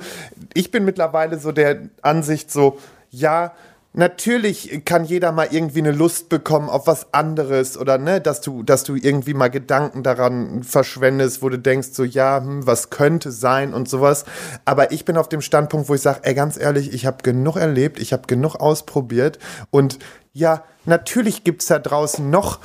ich 0.54 0.70
bin 0.70 0.84
mittlerweile 0.84 1.38
so 1.38 1.52
der 1.52 1.88
Ansicht 2.02 2.50
so, 2.50 2.78
ja, 3.10 3.52
Natürlich 3.98 4.82
kann 4.84 5.06
jeder 5.06 5.32
mal 5.32 5.48
irgendwie 5.50 5.78
eine 5.78 5.90
Lust 5.90 6.28
bekommen 6.28 6.68
auf 6.68 6.86
was 6.86 7.14
anderes 7.14 7.78
oder 7.78 7.96
ne, 7.96 8.20
dass 8.20 8.42
du, 8.42 8.62
dass 8.62 8.84
du 8.84 8.94
irgendwie 8.94 9.32
mal 9.32 9.48
Gedanken 9.48 10.02
daran 10.02 10.62
verschwendest, 10.62 11.40
wo 11.40 11.48
du 11.48 11.58
denkst, 11.58 11.88
so 11.92 12.04
ja, 12.04 12.42
hm, 12.42 12.66
was 12.66 12.90
könnte 12.90 13.30
sein 13.30 13.72
und 13.72 13.88
sowas. 13.88 14.26
Aber 14.66 14.92
ich 14.92 15.06
bin 15.06 15.16
auf 15.16 15.30
dem 15.30 15.40
Standpunkt, 15.40 15.88
wo 15.88 15.94
ich 15.94 16.02
sage, 16.02 16.20
ey, 16.24 16.34
ganz 16.34 16.58
ehrlich, 16.58 16.92
ich 16.92 17.06
habe 17.06 17.22
genug 17.22 17.56
erlebt, 17.56 17.98
ich 17.98 18.12
habe 18.12 18.26
genug 18.26 18.56
ausprobiert 18.56 19.38
und 19.70 19.98
ja, 20.36 20.62
natürlich 20.84 21.44
gibt's 21.44 21.66
da 21.66 21.78
draußen 21.78 22.28
noch 22.28 22.60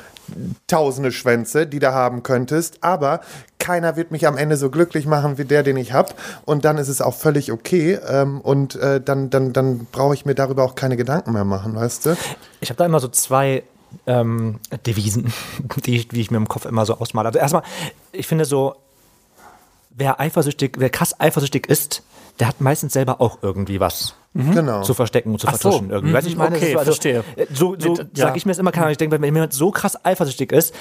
tausende 0.67 1.11
Schwänze, 1.11 1.67
die 1.67 1.79
du 1.79 1.93
haben 1.93 2.21
könntest, 2.21 2.83
aber 2.83 3.21
keiner 3.59 3.95
wird 3.95 4.11
mich 4.11 4.27
am 4.27 4.37
Ende 4.37 4.57
so 4.57 4.69
glücklich 4.69 5.05
machen 5.05 5.37
wie 5.37 5.45
der, 5.45 5.63
den 5.63 5.77
ich 5.77 5.93
habe. 5.93 6.13
Und 6.45 6.65
dann 6.65 6.77
ist 6.77 6.89
es 6.89 7.01
auch 7.01 7.13
völlig 7.15 7.51
okay. 7.51 7.97
Ähm, 8.07 8.41
und 8.41 8.75
äh, 8.75 8.99
dann, 8.99 9.29
dann, 9.29 9.53
dann 9.53 9.87
brauche 9.91 10.13
ich 10.13 10.25
mir 10.25 10.35
darüber 10.35 10.63
auch 10.63 10.75
keine 10.75 10.97
Gedanken 10.97 11.31
mehr 11.31 11.45
machen, 11.45 11.75
weißt 11.75 12.07
du? 12.07 12.17
Ich 12.59 12.69
habe 12.69 12.77
da 12.77 12.85
immer 12.85 12.99
so 12.99 13.07
zwei 13.07 13.63
ähm, 14.05 14.59
Devisen, 14.85 15.33
die 15.85 15.95
ich, 15.95 16.07
die 16.09 16.21
ich 16.21 16.31
mir 16.31 16.37
im 16.37 16.49
Kopf 16.49 16.65
immer 16.65 16.85
so 16.85 16.97
ausmale. 16.97 17.27
Also 17.27 17.39
erstmal, 17.39 17.63
ich 18.11 18.27
finde 18.27 18.43
so, 18.43 18.75
wer 19.91 20.19
eifersüchtig, 20.19 20.73
wer 20.77 20.89
krass 20.89 21.17
eifersüchtig 21.19 21.67
ist, 21.67 22.03
der 22.41 22.47
hat 22.49 22.59
meistens 22.59 22.91
selber 22.91 23.21
auch 23.21 23.37
irgendwie 23.41 23.79
was 23.79 24.15
Genau. 24.33 24.81
zu 24.81 24.93
verstecken 24.93 25.31
und 25.33 25.39
zu 25.39 25.47
Ach 25.47 25.53
so. 25.53 25.59
vertuschen. 25.71 25.89
Irgendwie. 25.91 26.11
Mhm, 26.11 26.15
Weißt 26.15 26.25
du, 26.25 26.31
ich 26.31 26.37
meine, 26.37 26.55
okay, 26.55 26.71
das 26.73 26.81
ist 26.83 26.87
verstehe. 27.03 27.23
äh, 27.35 27.45
So, 27.53 27.75
so 27.77 27.95
ja. 27.97 28.03
sage 28.15 28.37
ich 28.37 28.45
mir 28.45 28.51
das 28.51 28.59
immer, 28.59 28.71
keine 28.71 28.85
Ahnung, 28.85 28.91
ich 28.93 28.97
denke, 28.97 29.21
wenn 29.21 29.23
jemand 29.35 29.51
so 29.53 29.71
krass 29.71 30.03
eifersüchtig 30.05 30.51
ist, 30.53 30.73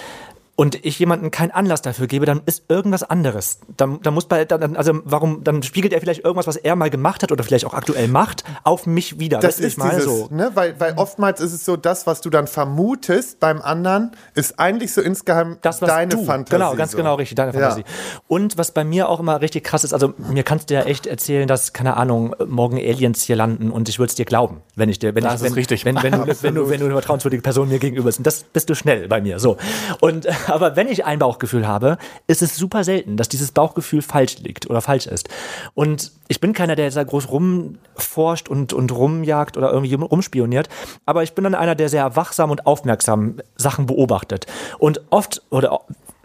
und 0.61 0.85
ich 0.85 0.99
jemandem 0.99 1.31
keinen 1.31 1.52
Anlass 1.52 1.81
dafür 1.81 2.07
gebe, 2.07 2.26
dann 2.26 2.43
ist 2.45 2.64
irgendwas 2.69 3.02
anderes. 3.02 3.61
Dann, 3.79 3.99
dann 4.02 4.12
muss 4.12 4.26
bei, 4.26 4.45
dann, 4.45 4.76
also 4.76 5.00
warum, 5.05 5.43
dann 5.43 5.62
spiegelt 5.62 5.95
er 5.95 6.00
vielleicht 6.00 6.23
irgendwas, 6.23 6.47
was 6.47 6.57
er 6.57 6.76
mal 6.76 6.90
gemacht 6.90 7.23
hat 7.23 7.33
oder 7.33 7.43
vielleicht 7.43 7.64
auch 7.64 7.73
aktuell 7.73 8.09
macht, 8.09 8.45
auf 8.62 8.85
mich 8.85 9.19
wieder. 9.19 9.38
Das 9.38 9.59
wie 9.59 9.64
ist 9.64 9.79
meine 9.79 9.95
dieses, 9.95 10.05
so. 10.05 10.29
ne, 10.31 10.50
weil, 10.52 10.79
weil 10.79 10.93
oftmals 10.99 11.40
ist 11.40 11.55
es 11.55 11.64
so, 11.64 11.79
das, 11.79 12.07
was 12.07 12.21
du 12.21 12.29
dann 12.29 12.47
vermutest 12.47 13.40
beim 13.40 13.62
anderen, 13.62 14.11
ist 14.35 14.61
eigentlich 14.61 14.93
so 14.93 15.00
insgeheim 15.00 15.57
das, 15.62 15.81
was 15.81 15.88
deine 15.88 16.11
du, 16.11 16.26
Fantasie. 16.26 16.62
Genau, 16.62 16.75
ganz 16.75 16.90
so. 16.90 16.99
genau, 16.99 17.14
richtig, 17.14 17.37
deine 17.37 17.55
Ja. 17.55 17.61
Fantasie. 17.61 17.85
Und 18.29 18.59
was 18.59 18.73
bei 18.73 18.85
mir 18.85 19.09
auch 19.09 19.21
immer 19.21 19.40
richtig 19.40 19.64
krass 19.64 19.83
ist, 19.83 19.95
also 19.95 20.12
mir 20.19 20.43
kannst 20.43 20.69
du 20.69 20.75
ja 20.75 20.83
echt 20.83 21.07
erzählen, 21.07 21.49
dass, 21.49 21.73
keine 21.73 21.97
Ahnung, 21.97 22.37
morgen 22.47 22.76
Aliens 22.76 23.23
hier 23.23 23.37
landen 23.37 23.71
und 23.71 23.88
ich 23.88 23.99
würde 23.99 24.11
es 24.11 24.14
dir 24.14 24.26
glauben, 24.26 24.61
wenn 24.76 24.90
ich 24.90 24.99
dir, 24.99 25.14
wenn 25.14 25.25
Das 25.25 25.37
ich, 25.37 25.37
ist 25.37 25.45
wenn, 25.45 25.52
richtig. 25.55 25.87
Wenn, 25.87 26.02
wenn, 26.02 26.12
du, 26.12 26.43
wenn, 26.43 26.55
du, 26.55 26.69
wenn 26.69 26.81
du 26.81 26.85
eine 26.85 26.95
vertrauenswürdige 26.97 27.43
Person 27.43 27.71
mir 27.71 27.79
gegenüber 27.79 28.05
bist. 28.05 28.19
Und 28.19 28.26
das 28.26 28.43
bist 28.43 28.69
du 28.69 28.75
schnell 28.75 29.09
bei 29.09 29.23
mir, 29.23 29.38
so. 29.38 29.57
Und, 30.00 30.29
aber 30.52 30.76
wenn 30.76 30.88
ich 30.88 31.04
ein 31.04 31.19
Bauchgefühl 31.19 31.66
habe, 31.66 31.99
ist 32.26 32.42
es 32.42 32.57
super 32.57 32.85
selten, 32.85 33.16
dass 33.16 33.28
dieses 33.28 33.52
Bauchgefühl 33.52 34.02
falsch 34.02 34.38
liegt 34.38 34.69
oder 34.69 34.80
falsch 34.80 35.07
ist. 35.07 35.28
Und 35.75 36.12
ich 36.28 36.40
bin 36.40 36.52
keiner, 36.52 36.76
der 36.76 36.87
jetzt 36.87 36.97
da 36.97 37.04
groß 37.04 37.30
rumforscht 37.30 38.49
und, 38.49 38.73
und 38.73 38.92
rumjagt 38.92 39.57
oder 39.57 39.73
irgendwie 39.73 39.95
rumspioniert, 39.95 40.69
aber 41.07 41.23
ich 41.23 41.35
bin 41.35 41.45
dann 41.45 41.54
einer, 41.54 41.75
der 41.75 41.88
sehr 41.88 42.16
wachsam 42.16 42.50
und 42.50 42.66
aufmerksam 42.66 43.40
Sachen 43.57 43.87
beobachtet. 43.87 44.47
Und 44.78 45.00
oft 45.11 45.42
oder 45.50 45.80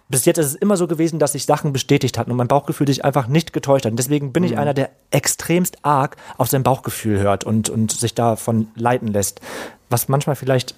bis 0.08 0.26
jetzt 0.26 0.38
ist 0.38 0.46
es 0.46 0.56
immer 0.56 0.78
so 0.78 0.88
gewesen, 0.88 1.18
dass 1.18 1.32
sich 1.32 1.46
Sachen 1.46 1.74
bestätigt 1.74 2.18
hatten 2.18 2.30
und 2.30 2.38
mein 2.38 2.48
Bauchgefühl 2.48 2.88
sich 2.88 3.04
einfach 3.04 3.28
nicht 3.28 3.54
getäuscht 3.54 3.86
hat. 3.86 3.92
Und 3.92 3.98
deswegen 3.98 4.34
bin 4.34 4.44
ich 4.44 4.58
einer, 4.58 4.74
der 4.74 4.92
extremst 5.10 5.80
arg 5.82 6.16
auf 6.38 6.48
sein 6.48 6.64
Bauchgefühl 6.64 7.20
hört 7.20 7.44
und, 7.44 7.70
und 7.70 7.92
sich 7.92 8.14
davon 8.14 8.68
leiten 8.76 9.08
lässt. 9.08 9.42
Was 9.90 10.08
manchmal 10.08 10.36
vielleicht 10.36 10.76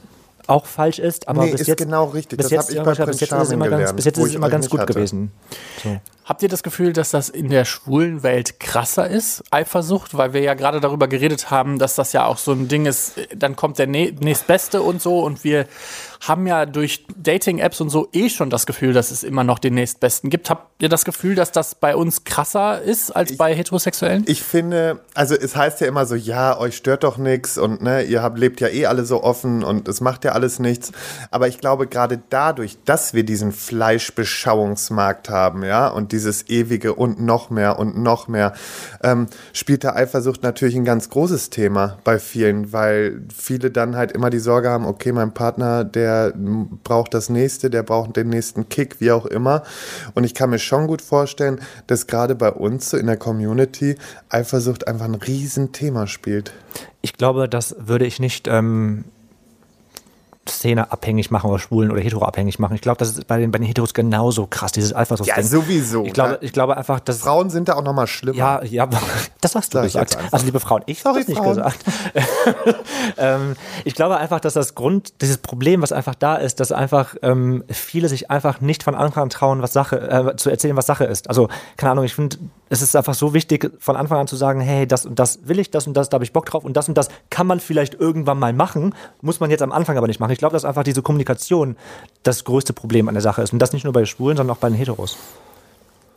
auch 0.47 0.65
falsch 0.65 0.99
ist, 0.99 1.27
aber 1.27 1.43
Nee, 1.43 1.51
bis 1.51 1.61
ist 1.61 1.67
jetzt 1.67 1.77
genau 1.77 2.05
richtig. 2.05 2.37
Bis 2.37 2.49
Das 2.49 2.51
jetzt, 2.51 2.71
ich 2.71 2.81
bei 2.81 2.93
bis 2.93 3.19
jetzt 3.19 3.31
ist 3.31 3.31
es 3.31 3.51
immer 3.51 3.67
ganz, 3.69 3.79
gelernt, 3.79 3.95
bis 3.95 4.05
jetzt 4.05 4.17
ist 4.17 4.25
es 4.25 4.35
immer 4.35 4.49
ganz 4.49 4.69
gut 4.69 4.79
hatte. 4.79 4.93
gewesen. 4.93 5.31
So. 5.83 5.97
Habt 6.27 6.43
ihr 6.43 6.50
das 6.50 6.62
Gefühl, 6.62 6.91
dass 6.91 7.12
das 7.12 7.29
in 7.29 7.50
der 7.50 7.63
schwulen 7.63 8.22
Welt 8.22 8.60
krasser 8.60 9.07
ist, 9.10 9.46
Eifersucht? 9.50 10.17
Weil 10.17 10.34
wir 10.34 10.41
ja 10.41 10.55
gerade 10.55 10.81
darüber 10.81 11.07
geredet 11.07 11.51
haben, 11.51 11.79
dass 11.79 11.96
das 11.96 12.12
ja 12.12 12.25
auch 12.25 12.38
so 12.38 12.51
ein 12.51 12.67
Ding 12.67 12.86
ist, 12.86 13.17
äh, 13.17 13.27
dann 13.34 13.55
kommt 13.55 13.79
der 13.79 13.88
nä- 13.88 14.13
nächstbeste 14.22 14.81
und 14.81 15.01
so 15.01 15.22
und 15.22 15.46
wir 15.46 15.67
haben 16.19 16.48
ja 16.48 16.65
durch 16.65 17.05
Dating-Apps 17.15 17.79
und 17.79 17.91
so 17.91 18.10
eh 18.12 18.29
schon 18.29 18.50
das 18.50 18.65
Gefühl, 18.65 18.91
dass 18.91 19.12
es 19.12 19.24
immer 19.24 19.43
noch 19.43 19.60
den 19.60 19.75
nächstbesten 19.75 20.31
gibt. 20.31 20.50
Habt 20.50 20.81
ihr 20.81 20.89
das 20.89 21.05
Gefühl, 21.05 21.36
dass 21.36 21.51
das 21.51 21.75
bei 21.75 21.96
uns 21.96 22.24
krasser 22.24 22.81
ist 22.81 23.12
als 23.15 23.38
bei 23.38 23.53
Heterosexuellen? 23.55 24.24
Ich 24.27 24.41
finde, 24.41 25.00
also 25.13 25.36
es 25.36 25.55
heißt 25.55 25.79
ja 25.79 25.88
immer 25.88 26.07
so, 26.07 26.15
ja, 26.15 26.60
euch 26.60 26.75
stört 26.75 27.03
doch 27.03 27.17
nichts 27.17 27.60
und 27.60 27.84
ne, 27.84 28.01
ihr 28.01 28.24
habt, 28.24 28.39
lebt 28.39 28.60
ja 28.62 28.67
eh 28.67 28.88
alle 28.88 29.05
so 29.05 29.24
offen 29.24 29.63
und 29.63 29.88
es 29.88 30.01
macht 30.01 30.25
ja 30.25 30.31
alles 30.31 30.57
nichts. 30.60 30.91
Aber 31.29 31.48
ich 31.48 31.60
glaube, 31.60 31.86
gerade 31.86 32.19
dadurch, 32.31 32.77
dass 32.84 33.13
wir 33.13 33.24
diesen 33.24 33.51
Fleischbeschauungsmarkt 33.51 35.29
haben, 35.29 35.63
ja, 35.63 35.88
und 35.88 36.12
dieses 36.17 36.50
ewige 36.50 36.95
und 36.95 37.21
noch 37.21 37.51
mehr 37.51 37.77
und 37.77 37.95
noch 37.95 38.27
mehr, 38.27 38.53
ähm, 39.03 39.27
spielt 39.53 39.83
da 39.83 39.93
Eifersucht 39.93 40.41
natürlich 40.41 40.75
ein 40.75 40.83
ganz 40.83 41.09
großes 41.12 41.51
Thema 41.51 42.00
bei 42.03 42.17
vielen, 42.17 42.74
weil 42.74 43.21
viele 43.36 43.69
dann 43.69 43.95
halt 43.95 44.12
immer 44.12 44.31
die 44.31 44.39
Sorge 44.39 44.69
haben, 44.69 44.86
okay, 44.86 45.12
mein 45.12 45.33
Partner, 45.33 45.83
der 45.83 46.33
braucht 46.83 47.13
das 47.13 47.29
nächste, 47.29 47.69
der 47.69 47.83
braucht 47.83 48.15
den 48.15 48.29
nächsten 48.29 48.67
Kick, 48.67 49.00
wie 49.00 49.12
auch 49.12 49.27
immer. 49.27 49.62
Und 50.15 50.24
ich 50.24 50.33
kann 50.33 50.50
mir 50.50 50.59
schon 50.59 50.88
gut 50.88 51.03
vorstellen, 51.03 51.59
dass 51.86 52.07
gerade 52.07 52.33
bei 52.33 52.51
uns 52.51 52.89
so 52.89 52.97
in 52.97 53.05
der 53.05 53.17
Community 53.17 53.95
Eifersucht 54.29 54.88
einfach 54.88 55.05
ein 55.05 55.15
Riesenthema 55.15 56.07
spielt. 56.07 56.51
Ich 57.01 57.13
glaube, 57.13 57.47
das 57.47 57.75
würde 57.77 58.05
ich 58.05 58.19
nicht 58.19 58.47
ähm, 58.47 59.05
Szene 60.49 60.91
abhängig 60.91 61.31
machen 61.31 61.49
oder 61.49 61.60
Schwulen 61.60 61.91
oder 61.91 62.01
Hetero 62.01 62.23
abhängig 62.25 62.60
machen. 62.60 62.75
Ich 62.75 62.81
glaube, 62.81 62.97
das 62.99 63.10
ist 63.10 63.27
bei 63.27 63.38
den, 63.39 63.51
bei 63.51 63.60
den 63.60 63.65
Heteros 63.67 63.93
genauso 63.93 64.47
krass, 64.47 64.71
dieses 64.71 64.95
Eifersucht. 64.95 65.27
Ja, 65.29 65.41
sowieso. 65.43 66.05
Ich 66.05 66.13
glaube, 66.13 66.31
Ne? 66.31 66.38
ich 66.41 66.51
glaube 66.53 66.75
einfach, 66.77 66.99
dass 66.99 67.19
Frauen 67.19 67.49
sind 67.49 67.69
da 67.69 67.75
auch 67.75 67.83
noch 67.83 67.93
mal 67.93 68.07
schlimmer. 68.07 68.38
Ja, 68.38 68.63
ja, 68.63 68.88
das 69.41 69.55
hast 69.55 69.73
du 69.73 69.77
Sag 69.77 69.83
gesagt. 70.07 70.17
Also 70.31 70.45
liebe 70.45 70.60
Frauen, 70.60 70.83
ich 70.86 71.03
habe 71.05 71.19
das 71.19 71.27
nicht 71.27 71.38
Frauen. 71.38 71.55
gesagt. 71.55 71.79
ähm, 73.17 73.55
ich 73.86 73.95
glaube 73.95 74.17
einfach, 74.17 74.39
dass 74.39 74.53
das 74.53 74.75
Grund, 74.75 75.21
dieses 75.21 75.38
Problem, 75.38 75.81
was 75.81 75.91
einfach 75.91 76.15
da 76.15 76.36
ist, 76.36 76.60
dass 76.60 76.71
einfach 76.71 77.15
ähm, 77.21 77.63
viele 77.69 78.10
sich 78.10 78.29
einfach 78.29 78.62
nicht 78.62 78.83
von 78.83 78.95
Anfang 78.95 79.23
an 79.23 79.29
trauen, 79.29 79.62
was 79.62 79.73
Sache, 79.73 79.97
äh, 80.10 80.36
zu 80.36 80.49
erzählen, 80.49 80.75
was 80.75 80.86
Sache 80.86 81.05
ist. 81.05 81.29
Also, 81.29 81.49
keine 81.77 81.91
Ahnung, 81.91 82.05
ich 82.05 82.15
finde, 82.15 82.38
es 82.69 82.81
ist 82.81 82.95
einfach 82.95 83.13
so 83.13 83.33
wichtig, 83.33 83.71
von 83.79 83.95
Anfang 83.95 84.19
an 84.19 84.27
zu 84.27 84.36
sagen, 84.36 84.60
hey, 84.60 84.88
das 84.88 85.05
und 85.05 85.19
das 85.19 85.47
will 85.47 85.60
ich, 85.60 85.71
das 85.71 85.88
und 85.88 85.95
das, 85.95 86.10
da 86.10 86.15
habe 86.15 86.23
ich 86.23 86.33
Bock 86.33 86.45
drauf 86.45 86.63
und 86.63 86.75
das 86.75 86.88
und 86.89 86.97
das 86.97 87.10
kann 87.29 87.47
man 87.47 87.60
vielleicht 87.60 87.95
irgendwann 87.95 88.39
mal 88.39 88.53
machen, 88.53 88.93
muss 89.21 89.39
man 89.39 89.49
jetzt 89.49 89.62
am 89.62 89.71
Anfang 89.71 89.97
aber 89.97 90.07
nicht 90.07 90.19
machen. 90.19 90.31
Ich 90.31 90.39
glaube, 90.39 90.53
dass 90.53 90.65
einfach 90.65 90.83
diese 90.83 91.01
Kommunikation 91.01 91.77
das 92.23 92.43
größte 92.43 92.73
Problem 92.73 93.07
an 93.07 93.13
der 93.13 93.21
Sache 93.21 93.41
ist. 93.41 93.53
Und 93.53 93.60
das 93.60 93.73
nicht 93.73 93.83
nur 93.83 93.93
bei 93.93 94.05
Schwulen, 94.05 94.38
sondern 94.38 94.55
auch 94.55 94.60
bei 94.60 94.69
den 94.69 94.75
Heteros. 94.75 95.17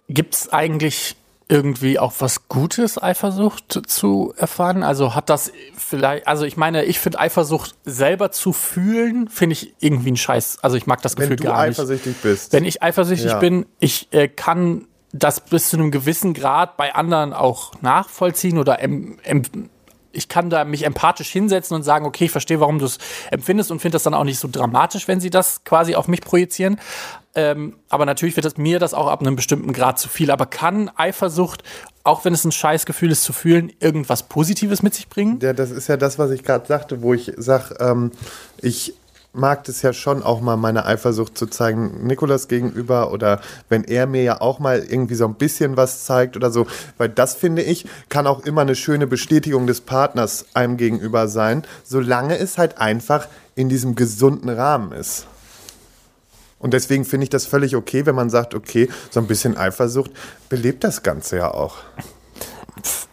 Gibt 0.08 0.34
es 0.34 0.52
eigentlich 0.52 1.16
irgendwie 1.50 1.98
auch 1.98 2.12
was 2.20 2.48
Gutes, 2.48 3.02
Eifersucht 3.02 3.80
zu 3.88 4.32
erfahren? 4.36 4.82
Also 4.82 5.14
hat 5.14 5.28
das 5.28 5.52
vielleicht, 5.76 6.26
also 6.28 6.44
ich 6.44 6.56
meine, 6.56 6.84
ich 6.84 6.98
finde 7.00 7.18
Eifersucht 7.18 7.74
selber 7.84 8.30
zu 8.30 8.52
fühlen, 8.52 9.28
finde 9.28 9.54
ich 9.54 9.74
irgendwie 9.80 10.12
ein 10.12 10.16
Scheiß. 10.16 10.58
Also 10.62 10.76
ich 10.76 10.86
mag 10.86 11.02
das 11.02 11.16
Wenn 11.18 11.24
Gefühl 11.24 11.36
du 11.36 11.44
gar 11.44 11.66
nicht. 11.66 11.78
eifersüchtig 11.78 12.16
bist. 12.22 12.52
Wenn 12.52 12.64
ich 12.64 12.82
eifersüchtig 12.82 13.30
Ja. 13.32 13.38
bin, 13.38 13.66
ich 13.80 14.08
äh, 14.12 14.28
kann 14.28 14.86
das 15.12 15.40
bis 15.40 15.68
zu 15.70 15.76
einem 15.76 15.90
gewissen 15.90 16.34
Grad 16.34 16.76
bei 16.76 16.94
anderen 16.94 17.32
auch 17.32 17.72
nachvollziehen 17.82 18.58
oder 18.58 18.80
em, 18.80 19.18
em, 19.24 19.42
ich 20.12 20.28
kann 20.28 20.50
da 20.50 20.64
mich 20.64 20.84
empathisch 20.84 21.30
hinsetzen 21.30 21.74
und 21.74 21.82
sagen, 21.82 22.06
okay, 22.06 22.26
ich 22.26 22.30
verstehe, 22.30 22.60
warum 22.60 22.78
du 22.78 22.86
es 22.86 22.98
empfindest 23.30 23.70
und 23.70 23.80
finde 23.80 23.96
das 23.96 24.02
dann 24.02 24.14
auch 24.14 24.24
nicht 24.24 24.38
so 24.38 24.48
dramatisch, 24.50 25.08
wenn 25.08 25.20
sie 25.20 25.30
das 25.30 25.64
quasi 25.64 25.94
auf 25.94 26.08
mich 26.08 26.20
projizieren. 26.20 26.80
Ähm, 27.34 27.76
aber 27.88 28.06
natürlich 28.06 28.34
wird 28.34 28.46
es 28.46 28.56
mir 28.56 28.80
das 28.80 28.92
auch 28.92 29.06
ab 29.06 29.20
einem 29.20 29.36
bestimmten 29.36 29.72
Grad 29.72 29.98
zu 29.98 30.08
viel. 30.08 30.32
Aber 30.32 30.46
kann 30.46 30.90
Eifersucht, 30.96 31.62
auch 32.02 32.24
wenn 32.24 32.34
es 32.34 32.44
ein 32.44 32.50
Scheißgefühl 32.50 33.12
ist 33.12 33.22
zu 33.22 33.32
fühlen, 33.32 33.72
irgendwas 33.78 34.24
Positives 34.24 34.82
mit 34.82 34.94
sich 34.94 35.08
bringen? 35.08 35.38
Ja, 35.40 35.52
das 35.52 35.70
ist 35.70 35.88
ja 35.88 35.96
das, 35.96 36.18
was 36.18 36.32
ich 36.32 36.42
gerade 36.42 36.66
sagte, 36.66 37.02
wo 37.02 37.14
ich 37.14 37.32
sage, 37.36 37.76
ähm, 37.78 38.10
ich 38.58 38.94
mag 39.32 39.68
es 39.68 39.82
ja 39.82 39.92
schon 39.92 40.22
auch 40.22 40.40
mal 40.40 40.56
meine 40.56 40.86
Eifersucht 40.86 41.38
zu 41.38 41.46
zeigen, 41.46 42.06
Nikolas 42.06 42.48
gegenüber 42.48 43.12
oder 43.12 43.40
wenn 43.68 43.84
er 43.84 44.06
mir 44.06 44.22
ja 44.22 44.40
auch 44.40 44.58
mal 44.58 44.80
irgendwie 44.80 45.14
so 45.14 45.26
ein 45.26 45.34
bisschen 45.34 45.76
was 45.76 46.04
zeigt 46.04 46.36
oder 46.36 46.50
so, 46.50 46.66
weil 46.98 47.08
das 47.08 47.34
finde 47.34 47.62
ich, 47.62 47.86
kann 48.08 48.26
auch 48.26 48.44
immer 48.44 48.62
eine 48.62 48.74
schöne 48.74 49.06
Bestätigung 49.06 49.66
des 49.66 49.82
Partners 49.82 50.46
einem 50.54 50.76
gegenüber 50.76 51.28
sein, 51.28 51.64
solange 51.84 52.38
es 52.38 52.58
halt 52.58 52.78
einfach 52.78 53.28
in 53.54 53.68
diesem 53.68 53.94
gesunden 53.94 54.48
Rahmen 54.48 54.92
ist. 54.92 55.26
Und 56.58 56.74
deswegen 56.74 57.04
finde 57.04 57.24
ich 57.24 57.30
das 57.30 57.46
völlig 57.46 57.74
okay, 57.74 58.04
wenn 58.06 58.14
man 58.14 58.30
sagt, 58.30 58.54
okay, 58.54 58.88
so 59.10 59.20
ein 59.20 59.26
bisschen 59.26 59.56
Eifersucht 59.56 60.10
belebt 60.48 60.84
das 60.84 61.02
Ganze 61.02 61.38
ja 61.38 61.54
auch. 61.54 61.78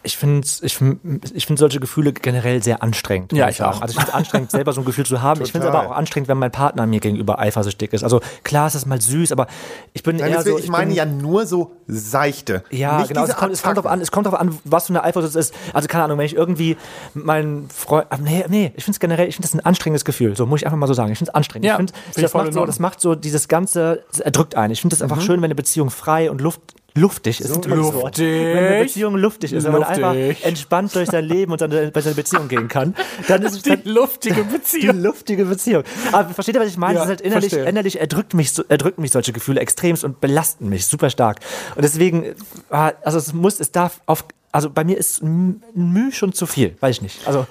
Ich 0.02 0.16
finde 0.16 0.46
ich 0.62 0.76
find, 0.76 1.00
ich 1.34 1.46
find 1.46 1.58
solche 1.58 1.80
Gefühle 1.80 2.12
generell 2.12 2.62
sehr 2.62 2.82
anstrengend. 2.82 3.32
Ja, 3.32 3.48
ich 3.48 3.62
auch. 3.62 3.80
Also 3.80 3.92
ich 3.92 3.96
finde 3.96 4.08
es 4.08 4.14
anstrengend, 4.14 4.50
selber 4.50 4.72
so 4.72 4.80
ein 4.80 4.84
Gefühl 4.84 5.06
zu 5.06 5.22
haben. 5.22 5.42
Ich 5.42 5.52
finde 5.52 5.66
es 5.66 5.72
Total. 5.72 5.86
aber 5.86 5.94
auch 5.94 5.98
anstrengend, 5.98 6.28
wenn 6.28 6.38
mein 6.38 6.50
Partner 6.50 6.86
mir 6.86 7.00
gegenüber 7.00 7.38
eifersüchtig 7.38 7.92
ist. 7.92 8.04
Also 8.04 8.20
klar 8.44 8.66
ist 8.66 8.74
das 8.74 8.86
mal 8.86 9.00
süß, 9.00 9.32
aber 9.32 9.46
ich 9.92 10.02
bin 10.02 10.16
Nein, 10.16 10.30
eher 10.30 10.38
deswegen, 10.38 10.58
so. 10.58 10.62
ich 10.64 10.70
meine 10.70 10.86
bin, 10.86 10.96
ja 10.96 11.04
nur 11.04 11.46
so 11.46 11.72
seichte. 11.86 12.64
Ja, 12.70 12.98
Nicht 12.98 13.08
genau. 13.08 13.24
Es 13.24 13.36
kommt, 13.36 13.52
es, 13.52 13.62
kommt 13.62 13.78
Attacken. 13.78 13.90
an, 13.92 14.00
es 14.00 14.10
kommt 14.10 14.26
drauf 14.26 14.34
an, 14.34 14.58
was 14.64 14.86
für 14.86 14.92
eine 14.92 15.04
Eifersucht 15.04 15.30
es 15.34 15.48
ist. 15.48 15.54
Also 15.72 15.88
keine 15.88 16.04
Ahnung, 16.04 16.18
wenn 16.18 16.26
ich 16.26 16.34
irgendwie 16.36 16.76
meinen 17.14 17.68
Freund. 17.70 18.06
ah, 18.10 18.18
Nee, 18.20 18.44
nee, 18.48 18.72
ich 18.76 18.84
finde 18.84 18.96
es 18.96 19.00
generell, 19.00 19.28
ich 19.28 19.36
finde 19.36 19.48
das 19.48 19.54
ein 19.54 19.64
anstrengendes 19.64 20.04
Gefühl. 20.04 20.36
So 20.36 20.46
muss 20.46 20.60
ich 20.60 20.66
einfach 20.66 20.78
mal 20.78 20.86
so 20.86 20.94
sagen. 20.94 21.12
Ich 21.12 21.18
finde 21.18 21.30
es 21.30 21.34
anstrengend. 21.34 21.66
Ja, 21.66 21.74
ich 21.74 21.76
finde, 21.78 21.92
find 21.92 22.16
ich 22.16 22.22
das, 22.22 22.34
macht 22.34 22.52
so, 22.52 22.66
das 22.66 22.78
macht 22.78 23.00
so 23.00 23.14
dieses 23.14 23.48
Ganze, 23.48 24.04
das 24.10 24.20
erdrückt 24.20 24.54
einen. 24.54 24.72
Ich 24.72 24.80
finde 24.80 24.94
es 24.96 25.02
einfach 25.02 25.20
schön, 25.20 25.36
wenn 25.38 25.44
eine 25.44 25.54
Beziehung 25.54 25.90
frei 25.90 26.30
und 26.30 26.40
luft, 26.40 26.60
luftig 26.98 27.40
ist. 27.40 27.54
ein 27.54 27.62
tolles 27.62 27.86
Wort. 27.94 28.18
luftig. 28.18 28.26
Wenn 28.26 28.64
eine 28.64 28.84
Beziehung 28.84 29.16
luftig 29.16 29.52
ist, 29.52 29.64
wenn 29.64 29.72
man 29.72 29.84
einfach 29.84 30.14
entspannt 30.42 30.94
durch 30.94 31.08
sein 31.10 31.24
Leben 31.24 31.52
und 31.52 31.58
seine, 31.58 31.90
bei 31.90 32.00
seiner 32.00 32.16
Beziehung 32.16 32.48
gehen 32.48 32.68
kann, 32.68 32.94
dann 33.28 33.42
ist 33.42 33.54
es 33.56 33.62
Die 33.62 33.70
dann, 33.70 33.82
luftige 33.84 34.42
die 34.44 34.56
Beziehung. 34.58 35.02
luftige 35.02 35.44
Beziehung. 35.44 35.84
Aber 36.12 36.30
versteht 36.34 36.54
ihr, 36.54 36.60
was 36.60 36.68
ich 36.68 36.76
meine? 36.76 36.94
Ja, 36.94 37.00
das 37.00 37.04
ist 37.06 37.10
halt 37.10 37.20
innerlich, 37.22 37.50
verstehe. 37.50 37.68
innerlich 37.70 38.00
erdrückt 38.00 38.34
mich, 38.34 38.52
so- 38.52 38.64
erdrücken 38.68 39.00
mich 39.02 39.12
solche 39.12 39.32
Gefühle 39.32 39.60
extremst 39.60 40.04
und 40.04 40.20
belasten 40.20 40.68
mich 40.68 40.86
super 40.86 41.10
stark. 41.10 41.40
Und 41.74 41.82
deswegen, 41.84 42.34
ah, 42.70 42.92
also 43.02 43.18
es 43.18 43.32
muss, 43.32 43.60
es 43.60 43.72
darf 43.72 44.00
auf 44.06 44.24
also 44.50 44.70
bei 44.70 44.82
mir 44.82 44.96
ist 44.96 45.22
ein 45.22 45.62
Müh 45.74 46.10
schon 46.10 46.32
zu 46.32 46.46
viel, 46.46 46.74
weiß 46.80 46.96
ich 46.96 47.02
nicht. 47.02 47.26
Also 47.26 47.46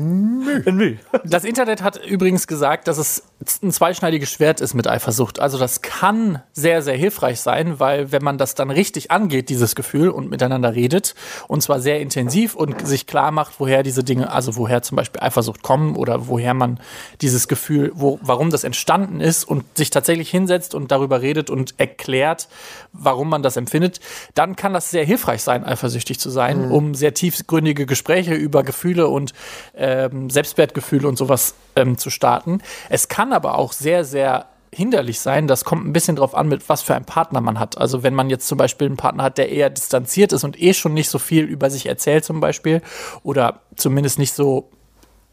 Müh. 0.00 0.62
ein 0.66 0.76
Müh. 0.76 0.96
Das 1.24 1.44
Internet 1.44 1.82
hat 1.82 2.04
übrigens 2.04 2.46
gesagt, 2.46 2.86
dass 2.86 2.98
es 2.98 3.24
ein 3.60 3.72
zweischneidiges 3.72 4.30
Schwert 4.30 4.60
ist 4.60 4.74
mit 4.74 4.86
Eifersucht. 4.86 5.40
Also 5.40 5.58
das 5.58 5.82
kann 5.82 6.40
sehr, 6.52 6.82
sehr 6.82 6.96
hilfreich 6.96 7.40
sein, 7.40 7.80
weil 7.80 8.12
wenn 8.12 8.22
man 8.22 8.38
das 8.38 8.54
dann 8.54 8.70
richtig 8.70 9.10
angeht, 9.10 9.48
dieses 9.48 9.74
Gefühl 9.74 10.10
und 10.10 10.30
miteinander 10.30 10.74
redet 10.74 11.16
und 11.48 11.60
zwar 11.60 11.80
sehr 11.80 12.00
intensiv 12.00 12.54
und 12.54 12.86
sich 12.86 13.08
klar 13.08 13.32
macht, 13.32 13.54
woher 13.58 13.82
diese 13.82 14.04
Dinge, 14.04 14.30
also 14.30 14.54
woher 14.56 14.82
zum 14.82 14.96
Beispiel 14.96 15.20
Eifersucht 15.20 15.62
kommen 15.62 15.96
oder 15.96 16.28
woher 16.28 16.54
man 16.54 16.78
dieses 17.20 17.48
Gefühl, 17.48 17.90
wo, 17.94 18.20
warum 18.22 18.50
das 18.50 18.62
entstanden 18.62 19.20
ist 19.20 19.42
und 19.42 19.64
sich 19.76 19.90
tatsächlich 19.90 20.30
hinsetzt 20.30 20.76
und 20.76 20.92
darüber 20.92 21.20
redet 21.20 21.50
und 21.50 21.74
erklärt, 21.78 22.48
warum 22.92 23.28
man 23.28 23.42
das 23.42 23.56
empfindet, 23.56 23.98
dann 24.34 24.54
kann 24.54 24.72
das 24.72 24.90
sehr 24.90 25.04
hilfreich 25.04 25.42
sein, 25.42 25.64
eifersüchtig 25.64 26.11
zu 26.20 26.30
sein, 26.30 26.66
mhm. 26.66 26.72
um 26.72 26.94
sehr 26.94 27.14
tiefgründige 27.14 27.86
Gespräche 27.86 28.34
über 28.34 28.62
Gefühle 28.62 29.08
und 29.08 29.32
ähm, 29.74 30.30
Selbstwertgefühle 30.30 31.08
und 31.08 31.16
sowas 31.16 31.54
ähm, 31.76 31.98
zu 31.98 32.10
starten. 32.10 32.60
Es 32.88 33.08
kann 33.08 33.32
aber 33.32 33.58
auch 33.58 33.72
sehr, 33.72 34.04
sehr 34.04 34.46
hinderlich 34.74 35.20
sein. 35.20 35.46
Das 35.46 35.64
kommt 35.64 35.86
ein 35.86 35.92
bisschen 35.92 36.16
drauf 36.16 36.34
an, 36.34 36.48
mit 36.48 36.68
was 36.68 36.82
für 36.82 36.94
einem 36.94 37.04
Partner 37.04 37.40
man 37.40 37.58
hat. 37.58 37.76
Also 37.76 38.02
wenn 38.02 38.14
man 38.14 38.30
jetzt 38.30 38.48
zum 38.48 38.56
Beispiel 38.56 38.86
einen 38.86 38.96
Partner 38.96 39.24
hat, 39.24 39.38
der 39.38 39.50
eher 39.50 39.68
distanziert 39.68 40.32
ist 40.32 40.44
und 40.44 40.60
eh 40.60 40.72
schon 40.72 40.94
nicht 40.94 41.10
so 41.10 41.18
viel 41.18 41.44
über 41.44 41.68
sich 41.68 41.86
erzählt 41.86 42.24
zum 42.24 42.40
Beispiel 42.40 42.80
oder 43.22 43.60
zumindest 43.76 44.18
nicht 44.18 44.32
so 44.32 44.70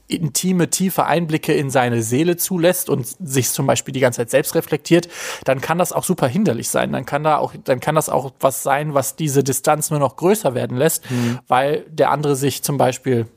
intime, 0.10 0.70
tiefe 0.70 1.06
Einblicke 1.06 1.54
in 1.54 1.70
seine 1.70 2.02
Seele 2.02 2.36
zulässt 2.36 2.90
und 2.90 3.06
sich 3.06 3.52
zum 3.52 3.68
Beispiel 3.68 3.94
die 3.94 4.00
ganze 4.00 4.18
Zeit 4.18 4.32
selbst 4.32 4.56
reflektiert, 4.56 5.08
dann 5.46 5.62
kann 5.62 5.78
das 5.78 5.94
auch 5.94 6.04
super 6.04 6.28
hinderlich 6.28 6.70
sein. 6.70 6.92
Dann 6.92 7.06
kann 7.06 7.24
da 7.24 7.38
auch, 7.38 7.54
dann 7.64 7.80
kann 7.80 7.96
das 7.96 8.10
auch 8.10 8.32
was 8.40 8.64
sein, 8.64 8.94
was 8.94 9.16
diese 9.16 9.44
Distanz 9.44 9.92
nur 9.92 10.00
noch 10.00 10.16
größer 10.16 10.56
werden 10.56 10.78
lässt, 10.78 11.10
mhm. 11.10 11.40
weil 11.48 11.86
der 11.90 12.12
andere 12.12 12.36
sich 12.36 12.64
zum 12.64 12.78
Beispiel 12.78 13.28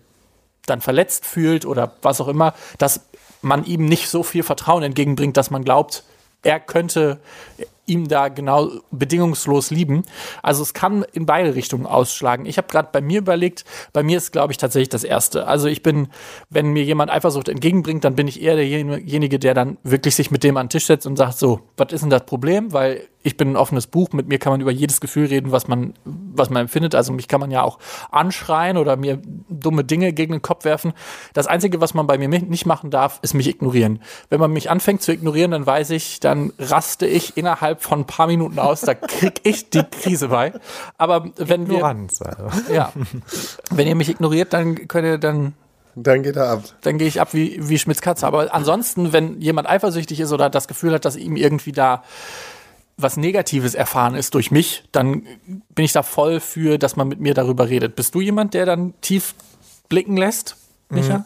dann 0.66 0.80
verletzt 0.80 1.26
fühlt 1.26 1.66
oder 1.66 1.96
was 2.02 2.20
auch 2.20 2.28
immer, 2.28 2.54
dass 2.78 3.00
man 3.42 3.64
ihm 3.64 3.84
nicht 3.86 4.08
so 4.08 4.22
viel 4.22 4.42
Vertrauen 4.42 4.82
entgegenbringt, 4.82 5.36
dass 5.36 5.50
man 5.50 5.64
glaubt, 5.64 6.04
er 6.42 6.60
könnte 6.60 7.20
ihm 7.86 8.08
da 8.08 8.28
genau 8.28 8.70
bedingungslos 8.90 9.70
lieben. 9.70 10.04
Also 10.42 10.62
es 10.62 10.72
kann 10.72 11.04
in 11.12 11.26
beide 11.26 11.54
Richtungen 11.54 11.86
ausschlagen. 11.86 12.46
Ich 12.46 12.56
habe 12.56 12.68
gerade 12.68 12.88
bei 12.92 13.00
mir 13.00 13.18
überlegt, 13.18 13.64
bei 13.92 14.02
mir 14.02 14.18
ist, 14.18 14.32
glaube 14.32 14.52
ich, 14.52 14.56
tatsächlich 14.56 14.88
das 14.88 15.04
Erste. 15.04 15.46
Also 15.46 15.68
ich 15.68 15.82
bin, 15.82 16.08
wenn 16.48 16.72
mir 16.72 16.84
jemand 16.84 17.10
Eifersucht 17.10 17.48
entgegenbringt, 17.48 18.04
dann 18.04 18.14
bin 18.14 18.28
ich 18.28 18.40
eher 18.40 18.56
derjenige, 18.56 19.38
der 19.38 19.54
dann 19.54 19.78
wirklich 19.82 20.14
sich 20.14 20.30
mit 20.30 20.44
dem 20.44 20.56
an 20.56 20.66
den 20.66 20.70
Tisch 20.70 20.86
setzt 20.86 21.06
und 21.06 21.16
sagt, 21.16 21.38
so, 21.38 21.60
was 21.76 21.92
ist 21.92 22.02
denn 22.02 22.10
das 22.10 22.24
Problem? 22.24 22.72
Weil 22.72 23.08
ich 23.22 23.36
bin 23.36 23.52
ein 23.52 23.56
offenes 23.56 23.86
Buch, 23.86 24.12
mit 24.12 24.28
mir 24.28 24.38
kann 24.38 24.52
man 24.52 24.60
über 24.60 24.72
jedes 24.72 25.00
Gefühl 25.00 25.26
reden, 25.26 25.52
was 25.52 25.68
man, 25.68 25.94
was 26.04 26.50
man 26.50 26.62
empfindet. 26.62 26.94
Also 26.94 27.12
mich 27.12 27.28
kann 27.28 27.40
man 27.40 27.50
ja 27.50 27.62
auch 27.62 27.78
anschreien 28.10 28.76
oder 28.76 28.96
mir 28.96 29.20
dumme 29.48 29.84
Dinge 29.84 30.12
gegen 30.12 30.32
den 30.32 30.42
Kopf 30.42 30.64
werfen. 30.64 30.92
Das 31.32 31.46
Einzige, 31.46 31.80
was 31.80 31.94
man 31.94 32.06
bei 32.06 32.18
mir 32.18 32.28
nicht 32.28 32.66
machen 32.66 32.90
darf, 32.90 33.20
ist 33.22 33.34
mich 33.34 33.48
ignorieren. 33.48 34.00
Wenn 34.28 34.40
man 34.40 34.52
mich 34.52 34.70
anfängt 34.70 35.02
zu 35.02 35.12
ignorieren, 35.12 35.52
dann 35.52 35.66
weiß 35.66 35.90
ich, 35.90 36.20
dann 36.20 36.52
raste 36.58 37.06
ich 37.06 37.36
innerhalb 37.36 37.71
von 37.78 38.00
ein 38.00 38.06
paar 38.06 38.26
Minuten 38.26 38.58
aus, 38.58 38.82
da 38.82 38.94
krieg 38.94 39.40
ich 39.44 39.70
die 39.70 39.82
Krise 39.82 40.28
bei. 40.28 40.52
Aber 40.98 41.30
wenn 41.36 41.62
Ignoranz, 41.62 42.20
wir, 42.20 42.38
also. 42.38 42.72
ja, 42.72 42.92
wenn 43.70 43.86
ihr 43.86 43.94
mich 43.94 44.08
ignoriert, 44.08 44.52
dann 44.52 44.88
könnt 44.88 45.06
ihr 45.06 45.18
dann 45.18 45.54
dann 45.94 46.22
geht 46.22 46.36
er 46.36 46.48
ab. 46.48 46.64
Dann 46.80 46.96
gehe 46.96 47.06
ich 47.06 47.20
ab 47.20 47.34
wie, 47.34 47.68
wie 47.68 47.78
Schmitz 47.78 48.00
Katze. 48.00 48.26
Aber 48.26 48.54
ansonsten, 48.54 49.12
wenn 49.12 49.40
jemand 49.42 49.68
eifersüchtig 49.68 50.20
ist 50.20 50.32
oder 50.32 50.48
das 50.48 50.66
Gefühl 50.66 50.94
hat, 50.94 51.04
dass 51.04 51.16
ihm 51.16 51.36
irgendwie 51.36 51.72
da 51.72 52.02
was 52.96 53.16
Negatives 53.16 53.74
erfahren 53.74 54.14
ist 54.14 54.34
durch 54.34 54.50
mich, 54.50 54.84
dann 54.92 55.26
bin 55.74 55.84
ich 55.84 55.92
da 55.92 56.02
voll 56.02 56.40
für, 56.40 56.78
dass 56.78 56.96
man 56.96 57.08
mit 57.08 57.20
mir 57.20 57.34
darüber 57.34 57.68
redet. 57.68 57.96
Bist 57.96 58.14
du 58.14 58.20
jemand, 58.20 58.54
der 58.54 58.66
dann 58.66 58.94
tief 59.00 59.34
blicken 59.88 60.16
lässt, 60.16 60.56
Micha? 60.88 61.18
Mhm. 61.18 61.24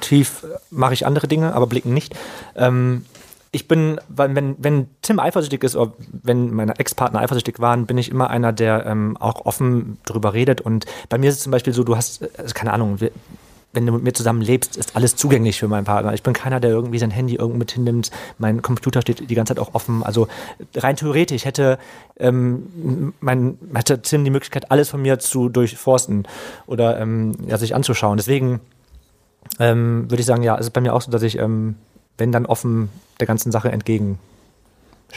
Tief 0.00 0.44
mache 0.70 0.92
ich 0.94 1.06
andere 1.06 1.28
Dinge, 1.28 1.54
aber 1.54 1.66
blicken 1.66 1.94
nicht. 1.94 2.14
Ähm, 2.56 3.06
ich 3.54 3.68
bin, 3.68 4.00
wenn, 4.08 4.56
wenn 4.58 4.88
Tim 5.00 5.20
eifersüchtig 5.20 5.62
ist 5.62 5.76
oder 5.76 5.92
wenn 6.10 6.52
meine 6.52 6.76
Ex-Partner 6.78 7.20
eifersüchtig 7.20 7.60
waren, 7.60 7.86
bin 7.86 7.96
ich 7.98 8.10
immer 8.10 8.28
einer, 8.28 8.52
der 8.52 8.84
ähm, 8.84 9.16
auch 9.18 9.46
offen 9.46 9.98
darüber 10.04 10.34
redet. 10.34 10.60
Und 10.60 10.86
bei 11.08 11.18
mir 11.18 11.30
ist 11.30 11.36
es 11.36 11.42
zum 11.44 11.52
Beispiel 11.52 11.72
so, 11.72 11.84
du 11.84 11.96
hast, 11.96 12.22
äh, 12.22 12.28
keine 12.52 12.72
Ahnung, 12.72 13.00
wir, 13.00 13.12
wenn 13.72 13.86
du 13.86 13.92
mit 13.92 14.02
mir 14.02 14.12
zusammen 14.12 14.42
lebst, 14.42 14.76
ist 14.76 14.96
alles 14.96 15.14
zugänglich 15.14 15.58
für 15.58 15.68
meinen 15.68 15.84
Partner. 15.84 16.12
Ich 16.14 16.22
bin 16.24 16.32
keiner, 16.32 16.58
der 16.58 16.70
irgendwie 16.70 16.98
sein 16.98 17.12
Handy 17.12 17.36
irgendwo 17.36 17.58
mit 17.58 17.70
hinnimmt. 17.70 18.10
Mein 18.38 18.60
Computer 18.60 19.00
steht 19.00 19.30
die 19.30 19.34
ganze 19.34 19.54
Zeit 19.54 19.62
auch 19.62 19.74
offen. 19.74 20.02
Also 20.02 20.26
rein 20.74 20.96
theoretisch 20.96 21.44
hätte, 21.44 21.78
ähm, 22.18 23.14
mein, 23.20 23.56
hätte 23.72 24.02
Tim 24.02 24.24
die 24.24 24.30
Möglichkeit, 24.30 24.72
alles 24.72 24.90
von 24.90 25.00
mir 25.00 25.20
zu 25.20 25.48
durchforsten 25.48 26.26
oder 26.66 26.98
ähm, 27.00 27.36
ja, 27.46 27.56
sich 27.56 27.74
anzuschauen. 27.74 28.16
Deswegen 28.16 28.60
ähm, 29.60 30.10
würde 30.10 30.20
ich 30.20 30.26
sagen, 30.26 30.42
ja, 30.42 30.56
es 30.56 30.66
ist 30.66 30.72
bei 30.72 30.80
mir 30.80 30.92
auch 30.92 31.02
so, 31.02 31.12
dass 31.12 31.22
ich, 31.22 31.38
ähm, 31.38 31.76
wenn 32.18 32.32
dann 32.32 32.46
offen 32.46 32.90
der 33.20 33.26
ganzen 33.26 33.52
Sache 33.52 33.70
entgegen 33.70 34.18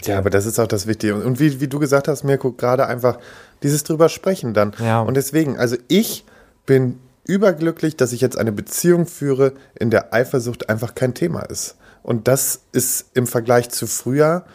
ja, 0.05 0.17
aber 0.17 0.29
das 0.29 0.45
ist 0.45 0.59
auch 0.59 0.67
das 0.67 0.87
Wichtige. 0.87 1.15
Und 1.15 1.39
wie, 1.39 1.59
wie 1.59 1.67
du 1.67 1.79
gesagt 1.79 2.07
hast, 2.07 2.23
Mirko, 2.23 2.51
gerade 2.51 2.87
einfach 2.87 3.17
dieses 3.63 3.83
drüber 3.83 4.09
sprechen 4.09 4.53
dann. 4.53 4.73
Ja. 4.79 5.01
Und 5.01 5.15
deswegen, 5.15 5.57
also 5.57 5.75
ich 5.87 6.23
bin 6.65 6.99
überglücklich, 7.25 7.97
dass 7.97 8.13
ich 8.13 8.21
jetzt 8.21 8.37
eine 8.37 8.51
Beziehung 8.51 9.05
führe, 9.05 9.53
in 9.79 9.89
der 9.89 10.13
Eifersucht 10.13 10.69
einfach 10.69 10.95
kein 10.95 11.13
Thema 11.13 11.41
ist. 11.41 11.75
Und 12.03 12.27
das 12.27 12.61
ist 12.71 13.07
im 13.15 13.27
Vergleich 13.27 13.69
zu 13.69 13.87
früher 13.87 14.45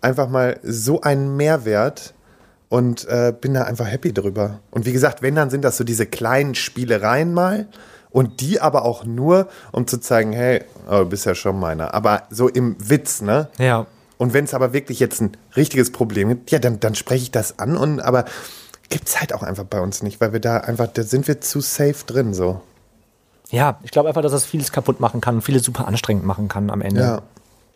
einfach 0.00 0.28
mal 0.28 0.60
so 0.62 1.00
ein 1.00 1.36
Mehrwert 1.36 2.14
und 2.68 3.06
äh, 3.08 3.34
bin 3.38 3.54
da 3.54 3.64
einfach 3.64 3.86
happy 3.86 4.12
drüber. 4.12 4.60
Und 4.70 4.86
wie 4.86 4.92
gesagt, 4.92 5.20
wenn, 5.20 5.34
dann 5.34 5.50
sind 5.50 5.62
das 5.62 5.76
so 5.76 5.84
diese 5.84 6.06
kleinen 6.06 6.54
Spielereien 6.54 7.34
mal 7.34 7.66
und 8.16 8.40
die 8.40 8.62
aber 8.62 8.86
auch 8.86 9.04
nur, 9.04 9.46
um 9.72 9.86
zu 9.86 9.98
zeigen, 9.98 10.32
hey, 10.32 10.64
oh, 10.88 11.00
du 11.00 11.04
bist 11.04 11.26
ja 11.26 11.34
schon 11.34 11.60
meiner. 11.60 11.92
Aber 11.92 12.22
so 12.30 12.48
im 12.48 12.74
Witz, 12.78 13.20
ne? 13.20 13.50
Ja. 13.58 13.84
Und 14.16 14.32
wenn 14.32 14.46
es 14.46 14.54
aber 14.54 14.72
wirklich 14.72 15.00
jetzt 15.00 15.20
ein 15.20 15.36
richtiges 15.54 15.92
Problem 15.92 16.30
gibt, 16.30 16.50
ja, 16.50 16.58
dann, 16.58 16.80
dann 16.80 16.94
spreche 16.94 17.24
ich 17.24 17.30
das 17.30 17.58
an 17.58 17.76
und 17.76 18.00
aber 18.00 18.24
gibt 18.88 19.08
es 19.08 19.20
halt 19.20 19.34
auch 19.34 19.42
einfach 19.42 19.64
bei 19.64 19.82
uns 19.82 20.02
nicht, 20.02 20.18
weil 20.18 20.32
wir 20.32 20.40
da 20.40 20.56
einfach, 20.56 20.86
da 20.86 21.02
sind 21.02 21.28
wir 21.28 21.42
zu 21.42 21.60
safe 21.60 22.06
drin 22.06 22.32
so. 22.32 22.62
Ja, 23.50 23.78
ich 23.82 23.90
glaube 23.90 24.08
einfach, 24.08 24.22
dass 24.22 24.32
das 24.32 24.46
vieles 24.46 24.72
kaputt 24.72 24.98
machen 24.98 25.20
kann, 25.20 25.42
vieles 25.42 25.64
super 25.64 25.86
anstrengend 25.86 26.24
machen 26.24 26.48
kann 26.48 26.70
am 26.70 26.80
Ende. 26.80 27.02
Ja. 27.02 27.22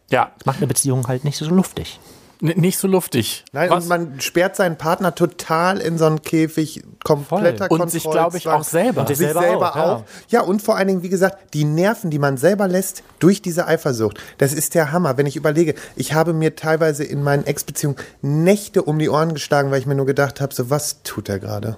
Ja. 0.09 0.31
Das 0.39 0.47
macht 0.47 0.57
eine 0.57 0.69
Beziehung 0.69 1.07
halt 1.07 1.23
nicht 1.23 1.37
so 1.37 1.45
luftig. 1.51 2.01
N 2.43 2.53
nicht 2.57 2.79
so 2.79 2.89
luftig. 2.89 3.45
Nein, 3.53 3.71
Was? 3.71 3.85
und 3.85 3.89
man 3.89 4.21
sperrt 4.21 4.57
seinen 4.57 4.79
Partner 4.79 5.15
total 5.15 5.79
in 5.79 5.99
so 5.99 6.07
einen 6.07 6.23
Käfig, 6.23 6.83
kompletter 7.05 7.67
Voll. 7.67 7.81
Und 7.81 7.91
sich, 7.91 8.05
glaube 8.05 8.39
ich, 8.39 8.49
auch 8.49 8.65
selber. 8.65 9.03
Und 9.03 9.09
sich 9.09 9.19
selber, 9.19 9.41
selber 9.41 9.77
auch, 9.77 9.77
auch. 9.77 9.99
Ja. 10.29 10.41
ja, 10.41 10.43
und 10.43 10.63
vor 10.63 10.77
allen 10.77 10.89
Dingen, 10.89 11.03
wie 11.03 11.09
gesagt, 11.09 11.55
die 11.55 11.65
Nerven, 11.65 12.11
die 12.11 12.19
man 12.19 12.37
selber 12.37 12.69
lässt 12.69 13.03
durch 13.19 13.43
diese 13.43 13.67
Eifersucht. 13.67 14.19
Das 14.39 14.53
ist 14.53 14.75
der 14.75 14.93
Hammer. 14.93 15.17
Wenn 15.17 15.27
ich 15.27 15.37
überlege, 15.37 15.75
ich 15.97 16.15
habe 16.15 16.33
mir 16.33 16.57
teilweise 16.57 17.05
in 17.05 17.23
meinen 17.23 17.47
Ex-Beziehungen 17.47 17.97
Nächte 18.23 18.83
um 18.83 18.99
die 18.99 19.11
Ohren 19.11 19.35
geschlagen, 19.35 19.71
weil 19.71 19.81
ich 19.81 19.87
mir 19.87 19.95
nur 19.95 20.07
gedacht 20.07 20.41
habe, 20.41 20.55
so 20.55 20.71
was 20.71 21.03
tut 21.03 21.29
er 21.29 21.39
gerade? 21.39 21.77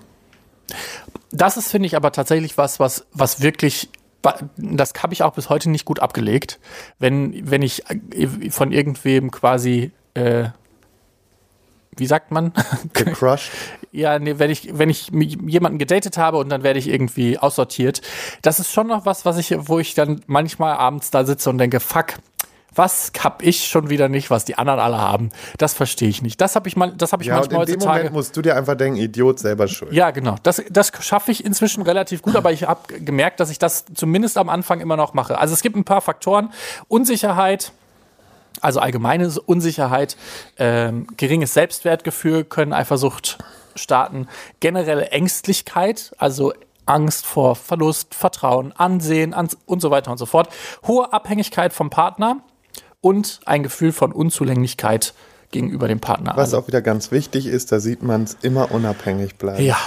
Das 1.31 1.57
ist, 1.57 1.71
finde 1.71 1.87
ich, 1.87 1.97
aber 1.97 2.13
tatsächlich 2.13 2.57
was, 2.57 2.79
was, 2.79 3.05
was 3.13 3.41
wirklich 3.41 3.89
das 4.57 4.93
habe 5.03 5.13
ich 5.15 5.23
auch 5.23 5.35
bis 5.35 5.49
heute 5.49 5.69
nicht 5.69 5.85
gut 5.85 6.01
abgelegt. 6.01 6.61
Wenn, 6.99 7.51
wenn 7.51 7.63
ich 7.63 7.83
von 8.51 8.71
irgendwem 8.71 9.33
quasi 9.33 9.91
äh, 10.15 10.45
wie 11.97 12.07
sagt 12.07 12.31
man? 12.31 12.53
Gecrushed? 12.93 13.51
ja, 13.93 14.19
nee, 14.19 14.39
wenn 14.39 14.51
ich, 14.51 14.71
wenn 14.73 14.89
ich 14.89 15.11
jemanden 15.47 15.79
gedatet 15.79 16.17
habe 16.17 16.39
und 16.39 16.49
dann 16.49 16.63
werde 16.63 16.79
ich 16.79 16.89
irgendwie 16.89 17.39
aussortiert. 17.39 18.01
Das 18.41 18.59
ist 18.59 18.73
schon 18.73 18.87
noch 18.87 19.05
was, 19.05 19.25
was 19.27 19.37
ich, 19.37 19.55
wo 19.69 19.79
ich 19.79 19.95
dann 19.95 20.23
manchmal 20.27 20.75
abends 20.75 21.11
da 21.11 21.25
sitze 21.25 21.51
und 21.51 21.59
denke, 21.59 21.79
fuck, 21.79 22.15
was 22.75 23.13
hab 23.23 23.43
ich 23.43 23.69
schon 23.69 23.91
wieder 23.91 24.09
nicht, 24.09 24.31
was 24.31 24.47
die 24.47 24.57
anderen 24.57 24.81
alle 24.81 24.97
haben? 24.97 25.29
Das 25.59 25.75
verstehe 25.75 26.09
ich 26.09 26.23
nicht. 26.23 26.41
Das 26.41 26.57
habe 26.57 26.69
ich 26.69 26.77
mal, 26.77 26.91
das 26.97 27.13
habe 27.13 27.23
ich 27.23 27.29
ja, 27.29 27.35
manchmal 27.35 27.61
und 27.61 27.69
in 27.69 27.75
heutzutage. 27.75 27.99
Moment 27.99 28.15
musst 28.15 28.35
du 28.35 28.41
dir 28.41 28.57
einfach 28.57 28.77
denken, 28.77 28.99
Idiot 28.99 29.39
selber 29.39 29.69
schuld. 29.69 29.93
Ja, 29.93 30.11
genau. 30.11 30.37
Das, 30.43 30.63
das 30.71 30.91
schaffe 31.01 31.31
ich 31.31 31.45
inzwischen 31.45 31.83
relativ 31.83 32.23
gut, 32.23 32.35
aber 32.35 32.51
ich 32.51 32.65
habe 32.65 33.01
gemerkt, 33.01 33.41
dass 33.41 33.51
ich 33.51 33.59
das 33.59 33.85
zumindest 33.95 34.39
am 34.39 34.49
Anfang 34.49 34.81
immer 34.81 34.97
noch 34.97 35.13
mache. 35.13 35.37
Also 35.39 35.53
es 35.53 35.61
gibt 35.61 35.77
ein 35.77 35.85
paar 35.85 36.01
Faktoren. 36.01 36.51
Unsicherheit, 36.89 37.73
also 38.63 38.81
allgemeine 38.81 39.31
Unsicherheit, 39.41 40.17
ähm, 40.59 41.07
geringes 41.17 41.55
Selbstwertgefühl 41.55 42.45
können 42.45 42.73
Eifersucht 42.73 43.39
starten, 43.75 44.29
generelle 44.61 45.09
Ängstlichkeit, 45.11 46.13
also 46.19 46.53
Angst 46.87 47.27
vor 47.27 47.57
Verlust, 47.57 48.15
Vertrauen, 48.15 48.73
Ansehen 48.73 49.35
und 49.67 49.81
so 49.81 49.91
weiter 49.91 50.11
und 50.11 50.19
so 50.19 50.27
fort, 50.27 50.49
hohe 50.87 51.13
Abhängigkeit 51.13 51.73
vom 51.73 51.91
Partner 51.91 52.43
und 53.01 53.41
ein 53.47 53.63
Gefühl 53.63 53.93
von 53.93 54.13
Unzulänglichkeit 54.13 55.15
gegenüber 55.51 55.87
dem 55.87 56.01
Partner. 56.01 56.33
Was 56.37 56.55
auch 56.55 56.67
wieder 56.67 56.83
ganz 56.83 57.13
wichtig 57.13 57.47
ist, 57.47 57.73
da 57.73 57.81
sieht 57.81 58.03
man 58.03 58.25
es 58.25 58.37
immer 58.43 58.73
unabhängig 58.73 59.37
bleiben. 59.37 59.63
Ja. 59.63 59.79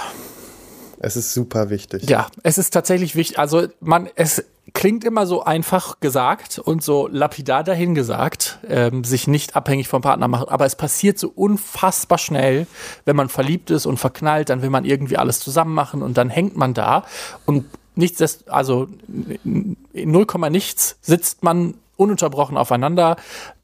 Es 0.98 1.16
ist 1.16 1.34
super 1.34 1.68
wichtig. 1.68 2.08
Ja, 2.08 2.28
es 2.42 2.56
ist 2.56 2.70
tatsächlich 2.70 3.16
wichtig. 3.16 3.38
Also 3.38 3.66
man, 3.80 4.08
es 4.14 4.44
klingt 4.76 5.04
immer 5.04 5.26
so 5.26 5.42
einfach 5.42 6.00
gesagt 6.00 6.58
und 6.58 6.84
so 6.84 7.08
lapidar 7.10 7.64
dahingesagt, 7.64 8.58
ähm, 8.68 9.04
sich 9.04 9.26
nicht 9.26 9.56
abhängig 9.56 9.88
vom 9.88 10.02
Partner 10.02 10.28
machen. 10.28 10.50
Aber 10.50 10.66
es 10.66 10.76
passiert 10.76 11.18
so 11.18 11.32
unfassbar 11.34 12.18
schnell, 12.18 12.66
wenn 13.06 13.16
man 13.16 13.30
verliebt 13.30 13.70
ist 13.70 13.86
und 13.86 13.96
verknallt, 13.96 14.50
dann 14.50 14.60
will 14.60 14.68
man 14.68 14.84
irgendwie 14.84 15.16
alles 15.16 15.40
zusammen 15.40 15.72
machen 15.72 16.02
und 16.02 16.18
dann 16.18 16.28
hängt 16.28 16.58
man 16.58 16.74
da 16.74 17.04
und 17.46 17.64
nichts, 17.94 18.46
also 18.48 18.88
in 19.44 19.76
0, 19.94 20.26
nichts 20.50 20.98
sitzt 21.00 21.42
man 21.42 21.74
ununterbrochen 21.96 22.58
aufeinander, 22.58 23.16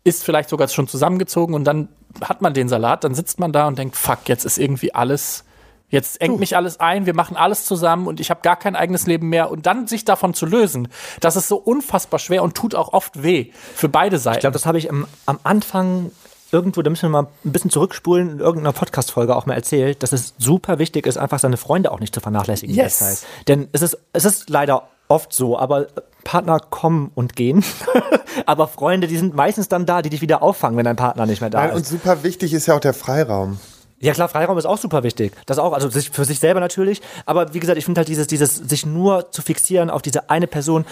ist 0.05 0.25
vielleicht 0.25 0.49
sogar 0.49 0.69
schon 0.69 0.89
zusammengezogen 0.89 1.55
und 1.55 1.65
dann 1.65 1.89
hat 2.23 2.41
man 2.41 2.55
den 2.55 2.71
Salat, 2.71 3.05
dann 3.05 3.15
sitzt 3.15 3.39
man 3.39 3.53
da 3.53 3.69
und 3.69 3.79
denkt, 3.79 3.97
fuck, 3.97 4.21
jetzt 4.29 4.47
ist 4.47 4.57
irgendwie 4.57 4.95
alles 4.95 5.45
Jetzt 5.93 6.23
engt 6.23 6.41
mich 6.41 6.57
alles 6.57 6.81
ein, 6.81 7.05
wir 7.05 7.15
machen 7.15 7.37
alles 7.37 7.67
zusammen 7.67 8.07
und 8.07 8.19
ich 8.19 8.31
habe 8.31 8.41
gar 8.43 8.57
kein 8.57 8.75
eigenes 8.75 9.07
Leben 9.07 9.29
mehr. 9.29 9.51
Und 9.51 9.67
dann 9.67 9.87
sich 9.87 10.07
davon 10.07 10.33
zu 10.33 10.47
lösen, 10.47 10.89
das 11.21 11.37
ist 11.37 11.49
so 11.49 11.57
unfassbar 11.57 12.19
schwer 12.19 12.43
und 12.43 12.55
tut 12.55 12.75
auch 12.75 12.95
oft 12.95 13.23
weh 13.23 13.51
für 13.75 13.91
beide 13.91 14.19
Seiten. 14.19 14.39
Ich 14.39 14.41
glaube, 14.41 14.55
das 14.55 14.65
habe 14.65 14.79
ich 14.79 14.89
am, 14.89 15.07
am 15.27 15.39
Anfang 15.43 16.11
irgendwo, 16.51 16.81
da 16.81 16.89
müssen 16.89 17.03
wir 17.03 17.23
mal 17.23 17.29
ein 17.45 17.53
bisschen 17.53 17.71
zurückspulen, 17.71 18.31
in 18.31 18.41
irgendeiner 18.41 18.73
Podcast-Folge 18.73 19.37
auch 19.37 19.45
mal 19.45 19.53
erzählt, 19.53 20.03
dass 20.03 20.13
es 20.13 20.33
super 20.39 20.79
wichtig 20.79 21.07
ist, 21.07 21.19
einfach 21.19 21.39
seine 21.39 21.59
Freunde 21.59 21.93
auch 21.93 22.01
nicht 22.01 22.15
zu 22.15 22.21
vernachlässigen 22.21 22.75
yes. 22.75 23.01
in 23.01 23.07
der 23.07 23.15
Zeit. 23.15 23.27
Denn 23.49 23.69
es 23.73 23.83
ist, 23.83 23.99
es 24.15 24.25
ist 24.25 24.49
leider 24.49 24.89
oft 25.09 25.35
so, 25.35 25.59
aber 25.59 25.89
Partner 26.25 26.59
kommen 26.59 27.11
und 27.15 27.37
gehen. 27.37 27.63
aber 28.47 28.67
Freunde, 28.67 29.09
die 29.09 29.19
sind 29.19 29.35
meistens 29.35 29.69
dann 29.69 29.85
da, 29.85 30.01
die 30.01 30.09
dich 30.09 30.23
wieder 30.23 30.43
auffangen, 30.43 30.79
wenn 30.79 30.87
dein 30.87 30.97
Partner 30.97 31.27
nicht 31.27 31.43
mehr 31.43 31.51
da 31.51 31.61
Nein, 31.61 31.71
ist. 31.71 31.77
und 31.77 31.87
super 31.87 32.23
wichtig 32.23 32.55
ist 32.55 32.65
ja 32.65 32.77
auch 32.77 32.81
der 32.81 32.95
Freiraum. 32.95 33.59
Ja 34.03 34.13
klar, 34.13 34.29
Freiraum 34.29 34.59
ist 34.59 34.67
auch 34.67 34.79
super 34.79 35.05
wichtig. 35.05 35.33
Das 35.47 35.59
auch, 35.59 35.73
also 35.73 35.89
sich, 35.89 36.11
für 36.11 36.25
sich 36.25 36.41
selber 36.41 36.59
natürlich. 36.59 37.01
Aber 37.25 37.55
wie 37.55 37.61
gesagt, 37.61 37.79
ich 37.79 37.85
finde 37.85 38.01
halt 38.01 38.09
dieses, 38.09 38.27
dieses, 38.27 38.57
sich 38.57 38.85
nur 38.85 39.31
zu 39.31 39.43
fixieren 39.43 39.91
auf 39.91 40.03
diese 40.03 40.29
eine 40.29 40.49
Person. 40.49 40.85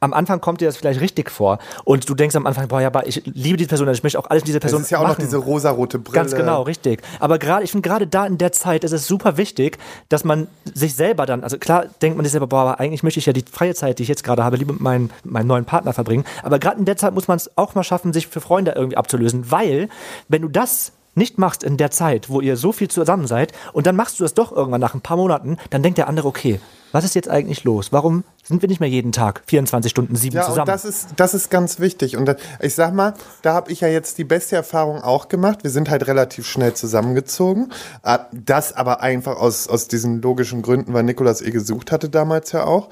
Am 0.00 0.12
Anfang 0.12 0.40
kommt 0.40 0.60
dir 0.60 0.66
das 0.66 0.76
vielleicht 0.76 1.00
richtig 1.00 1.30
vor. 1.30 1.60
Und 1.84 2.08
du 2.08 2.16
denkst 2.16 2.34
am 2.34 2.48
Anfang, 2.48 2.66
boah, 2.66 2.80
ja, 2.80 2.88
aber 2.88 3.06
ich 3.06 3.22
liebe 3.26 3.56
diese 3.56 3.68
Person, 3.68 3.88
ich 3.90 4.02
möchte 4.02 4.18
auch 4.18 4.28
alles 4.28 4.42
mit 4.42 4.48
dieser 4.48 4.58
Das 4.58 4.72
Person 4.72 4.82
ist 4.82 4.90
ja 4.90 4.98
auch 4.98 5.02
machen. 5.02 5.12
noch 5.12 5.18
diese 5.18 5.36
rosarote 5.36 6.00
Brille. 6.00 6.16
Ganz 6.16 6.34
genau, 6.34 6.62
richtig. 6.62 7.00
Aber 7.20 7.38
gerade, 7.38 7.62
ich 7.62 7.70
finde 7.70 7.88
gerade 7.88 8.08
da 8.08 8.26
in 8.26 8.38
der 8.38 8.50
Zeit 8.50 8.82
ist 8.82 8.90
es 8.90 9.06
super 9.06 9.36
wichtig, 9.36 9.78
dass 10.08 10.24
man 10.24 10.48
sich 10.74 10.96
selber 10.96 11.26
dann, 11.26 11.44
also 11.44 11.58
klar 11.58 11.84
denkt 12.02 12.16
man 12.16 12.24
sich 12.24 12.32
selber, 12.32 12.48
boah, 12.48 12.62
aber 12.62 12.80
eigentlich 12.80 13.04
möchte 13.04 13.20
ich 13.20 13.26
ja 13.26 13.32
die 13.32 13.44
freie 13.48 13.76
Zeit, 13.76 14.00
die 14.00 14.02
ich 14.02 14.08
jetzt 14.08 14.24
gerade 14.24 14.42
habe, 14.42 14.56
lieber 14.56 14.72
mit 14.72 14.82
meinem, 14.82 15.10
meinem 15.22 15.46
neuen 15.46 15.64
Partner 15.64 15.92
verbringen. 15.92 16.24
Aber 16.42 16.58
gerade 16.58 16.80
in 16.80 16.84
der 16.86 16.96
Zeit 16.96 17.14
muss 17.14 17.28
man 17.28 17.36
es 17.36 17.56
auch 17.56 17.76
mal 17.76 17.84
schaffen, 17.84 18.12
sich 18.12 18.26
für 18.26 18.40
Freunde 18.40 18.72
irgendwie 18.72 18.96
abzulösen, 18.96 19.52
weil 19.52 19.88
wenn 20.26 20.42
du 20.42 20.48
das 20.48 20.90
nicht 21.14 21.38
machst 21.38 21.62
in 21.62 21.76
der 21.76 21.90
Zeit, 21.90 22.28
wo 22.30 22.40
ihr 22.40 22.56
so 22.56 22.72
viel 22.72 22.88
zusammen 22.88 23.26
seid, 23.26 23.52
und 23.72 23.86
dann 23.86 23.96
machst 23.96 24.18
du 24.18 24.24
das 24.24 24.34
doch 24.34 24.52
irgendwann 24.52 24.80
nach 24.80 24.94
ein 24.94 25.00
paar 25.02 25.16
Monaten, 25.16 25.58
dann 25.70 25.82
denkt 25.82 25.98
der 25.98 26.08
andere, 26.08 26.26
okay, 26.28 26.60
was 26.90 27.04
ist 27.04 27.14
jetzt 27.14 27.28
eigentlich 27.30 27.64
los? 27.64 27.90
Warum 27.90 28.22
sind 28.42 28.60
wir 28.60 28.68
nicht 28.68 28.80
mehr 28.80 28.88
jeden 28.88 29.12
Tag 29.12 29.42
24 29.46 29.90
Stunden 29.90 30.14
sieben 30.14 30.36
Ja, 30.36 30.42
zusammen? 30.42 30.60
und 30.60 30.68
das 30.68 30.84
ist, 30.84 31.08
das 31.16 31.32
ist 31.32 31.50
ganz 31.50 31.80
wichtig. 31.80 32.18
Und 32.18 32.26
da- 32.26 32.36
ich 32.60 32.74
sag 32.74 32.92
mal, 32.92 33.14
da 33.40 33.54
habe 33.54 33.72
ich 33.72 33.80
ja 33.80 33.88
jetzt 33.88 34.18
die 34.18 34.24
beste 34.24 34.56
Erfahrung 34.56 35.00
auch 35.02 35.28
gemacht. 35.28 35.60
Wir 35.62 35.70
sind 35.70 35.88
halt 35.88 36.06
relativ 36.06 36.46
schnell 36.46 36.74
zusammengezogen. 36.74 37.72
Äh, 38.02 38.18
Das 38.32 38.74
aber 38.74 39.00
einfach 39.00 39.36
aus, 39.38 39.68
aus 39.68 39.88
diesen 39.88 40.20
logischen 40.20 40.60
Gründen, 40.60 40.92
weil 40.92 41.02
Nikolas 41.04 41.40
eh 41.40 41.50
gesucht 41.50 41.92
hatte 41.92 42.10
damals 42.10 42.52
ja 42.52 42.64
auch. 42.64 42.90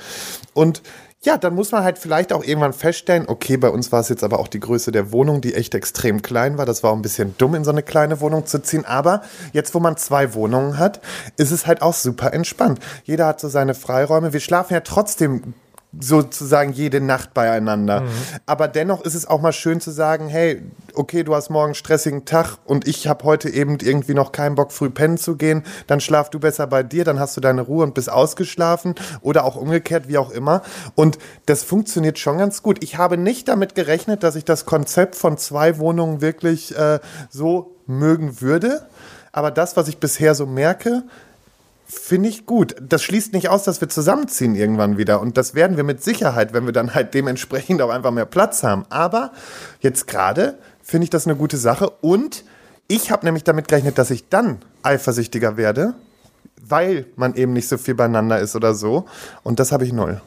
Und 0.54 0.83
ja, 1.22 1.37
dann 1.37 1.54
muss 1.54 1.70
man 1.70 1.85
halt 1.85 1.98
vielleicht 1.98 2.33
auch 2.33 2.42
irgendwann 2.42 2.72
feststellen, 2.72 3.28
okay, 3.28 3.59
bei 3.59 3.68
uns 3.68 3.92
war 3.92 4.00
es 4.00 4.09
jetzt 4.09 4.24
aber 4.24 4.38
auch 4.38 4.48
die 4.48 4.61
Größe 4.61 4.90
der 4.90 5.12
Wohnung, 5.12 5.42
die 5.42 5.54
echt 5.54 5.74
extrem 5.74 6.22
klein 6.22 6.56
war. 6.56 6.64
Das 6.64 6.83
war 6.83 6.92
auch 6.92 6.96
ein 6.96 7.02
bisschen 7.02 7.35
dumm, 7.37 7.54
in 7.54 7.64
so 7.64 7.70
eine 7.70 7.83
kleine 7.83 8.20
Wohnung 8.22 8.46
zu 8.46 8.62
ziehen. 8.62 8.87
Aber 8.87 9.22
jetzt, 9.52 9.74
wo 9.74 9.80
man 9.80 9.98
zwei 9.98 10.33
Wohnungen 10.33 10.78
hat, 10.78 11.00
ist 11.37 11.50
es 11.50 11.66
halt 11.66 11.83
auch 11.83 11.92
super 11.92 12.33
entspannt. 12.33 12.80
Jeder 13.04 13.26
hat 13.26 13.40
so 13.40 13.48
seine 13.48 13.74
Freiräume. 13.74 14.33
Wir 14.33 14.40
schlafen 14.40 14.72
ja 14.72 14.80
trotzdem 14.80 15.52
sozusagen 15.98 16.72
jede 16.72 17.00
Nacht 17.00 17.35
beieinander. 17.35 18.05
Aber 18.46 18.68
dennoch 18.68 19.03
ist 19.03 19.14
es 19.14 19.26
auch 19.26 19.40
mal 19.40 19.53
schön 19.53 19.81
zu 19.81 19.90
sagen, 19.90 20.29
hey, 20.29 20.62
okay, 20.94 21.24
du 21.24 21.35
hast 21.35 21.50
morgen 21.50 21.66
einen 21.66 21.74
stressigen 21.74 22.24
Tag 22.24 22.59
und 22.64 22.87
ich 22.87 23.09
habe 23.09 23.24
heute 23.24 23.48
eben 23.48 23.79
irgendwie 23.81 24.14
noch 24.14 24.33
keinen 24.33 24.55
Bock, 24.55 24.72
früh 24.72 24.90
pennen 24.90 25.18
zu 25.18 25.37
gehen, 25.37 25.64
dann 25.87 26.00
schlaf 26.00 26.31
du 26.31 26.38
besser 26.38 26.66
bei 26.66 26.83
dir, 26.83 27.05
dann 27.05 27.18
hast 27.18 27.37
du 27.37 27.40
deine 27.40 27.62
Ruhe 27.62 27.85
und 27.85 27.94
bist 27.94 28.11
ausgeschlafen 28.11 28.94
oder 29.20 29.44
auch 29.44 29.57
umgekehrt, 29.57 30.09
wie 30.09 30.18
auch 30.18 30.31
immer. 30.31 30.62
Und 30.94 31.18
das 31.46 31.64
funktioniert 31.64 32.18
schon 32.18 32.38
ganz 32.38 32.62
gut. 32.62 32.83
Ich 32.83 32.96
habe 32.96 33.16
nicht 33.16 33.48
damit 33.48 33.74
gerechnet, 33.74 34.22
dass 34.22 34.37
ich 34.37 34.44
das 34.44 34.66
Konzept 34.66 35.16
von 35.16 35.38
zwei 35.38 35.79
Wohnungen 35.79 36.20
wirklich 36.20 36.76
äh, 36.76 37.00
so 37.31 37.76
mögen 37.87 38.40
würde. 38.40 38.87
Aber 39.33 39.50
das, 39.50 39.76
was 39.76 39.88
ich 39.88 39.98
bisher 39.98 40.35
so 40.35 40.46
merke, 40.46 41.05
Finde 41.92 42.29
ich 42.29 42.46
gut. 42.46 42.76
Das 42.81 43.03
schließt 43.03 43.33
nicht 43.33 43.48
aus, 43.48 43.64
dass 43.64 43.81
wir 43.81 43.88
zusammenziehen 43.88 44.55
irgendwann 44.55 44.96
wieder. 44.96 45.20
Und 45.20 45.37
das 45.37 45.57
werden 45.57 45.76
wir 45.76 45.83
mit 45.83 46.05
Sicherheit, 46.05 46.53
wenn 46.53 46.64
wir 46.64 46.72
dann 46.72 46.94
halt 46.94 47.14
dementsprechend 47.14 47.83
auch 47.83 47.90
einfach 47.90 48.12
mehr 48.12 48.26
Platz 48.26 48.62
haben. 48.62 48.85
Aber 48.90 49.33
jetzt 49.81 50.07
gerade 50.07 50.57
finde 50.83 51.05
ich 51.05 51.11
das 51.11 51.26
eine 51.26 51.35
gute 51.35 51.57
Sache. 51.57 51.90
Und 51.90 52.44
ich 52.87 53.11
habe 53.11 53.26
nämlich 53.26 53.42
damit 53.42 53.66
gerechnet, 53.66 53.98
dass 53.98 54.12
ich 54.12 54.29
dann 54.29 54.59
eifersüchtiger 54.85 55.57
werde, 55.57 55.94
weil 56.62 57.07
man 57.16 57.35
eben 57.35 57.55
nicht 57.55 57.66
so 57.66 57.76
viel 57.76 57.96
beieinander 57.96 58.38
ist 58.38 58.55
oder 58.55 58.74
so. 58.74 59.07
Und 59.42 59.59
das 59.59 59.72
habe 59.72 59.85
ich 59.85 59.92
null. 59.92 60.20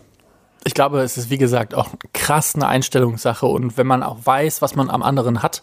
Ich 0.66 0.74
glaube, 0.74 1.02
es 1.02 1.18
ist 1.18 1.30
wie 1.30 1.38
gesagt 1.38 1.76
auch 1.76 1.90
krass 2.14 2.56
eine 2.56 2.68
Einstellungssache 2.68 3.46
und 3.46 3.78
wenn 3.78 3.88
man 3.88 4.04
auch 4.04 4.18
weiß, 4.24 4.62
was 4.62 4.76
man 4.76 4.90
am 4.90 5.04
anderen 5.04 5.44
hat, 5.44 5.62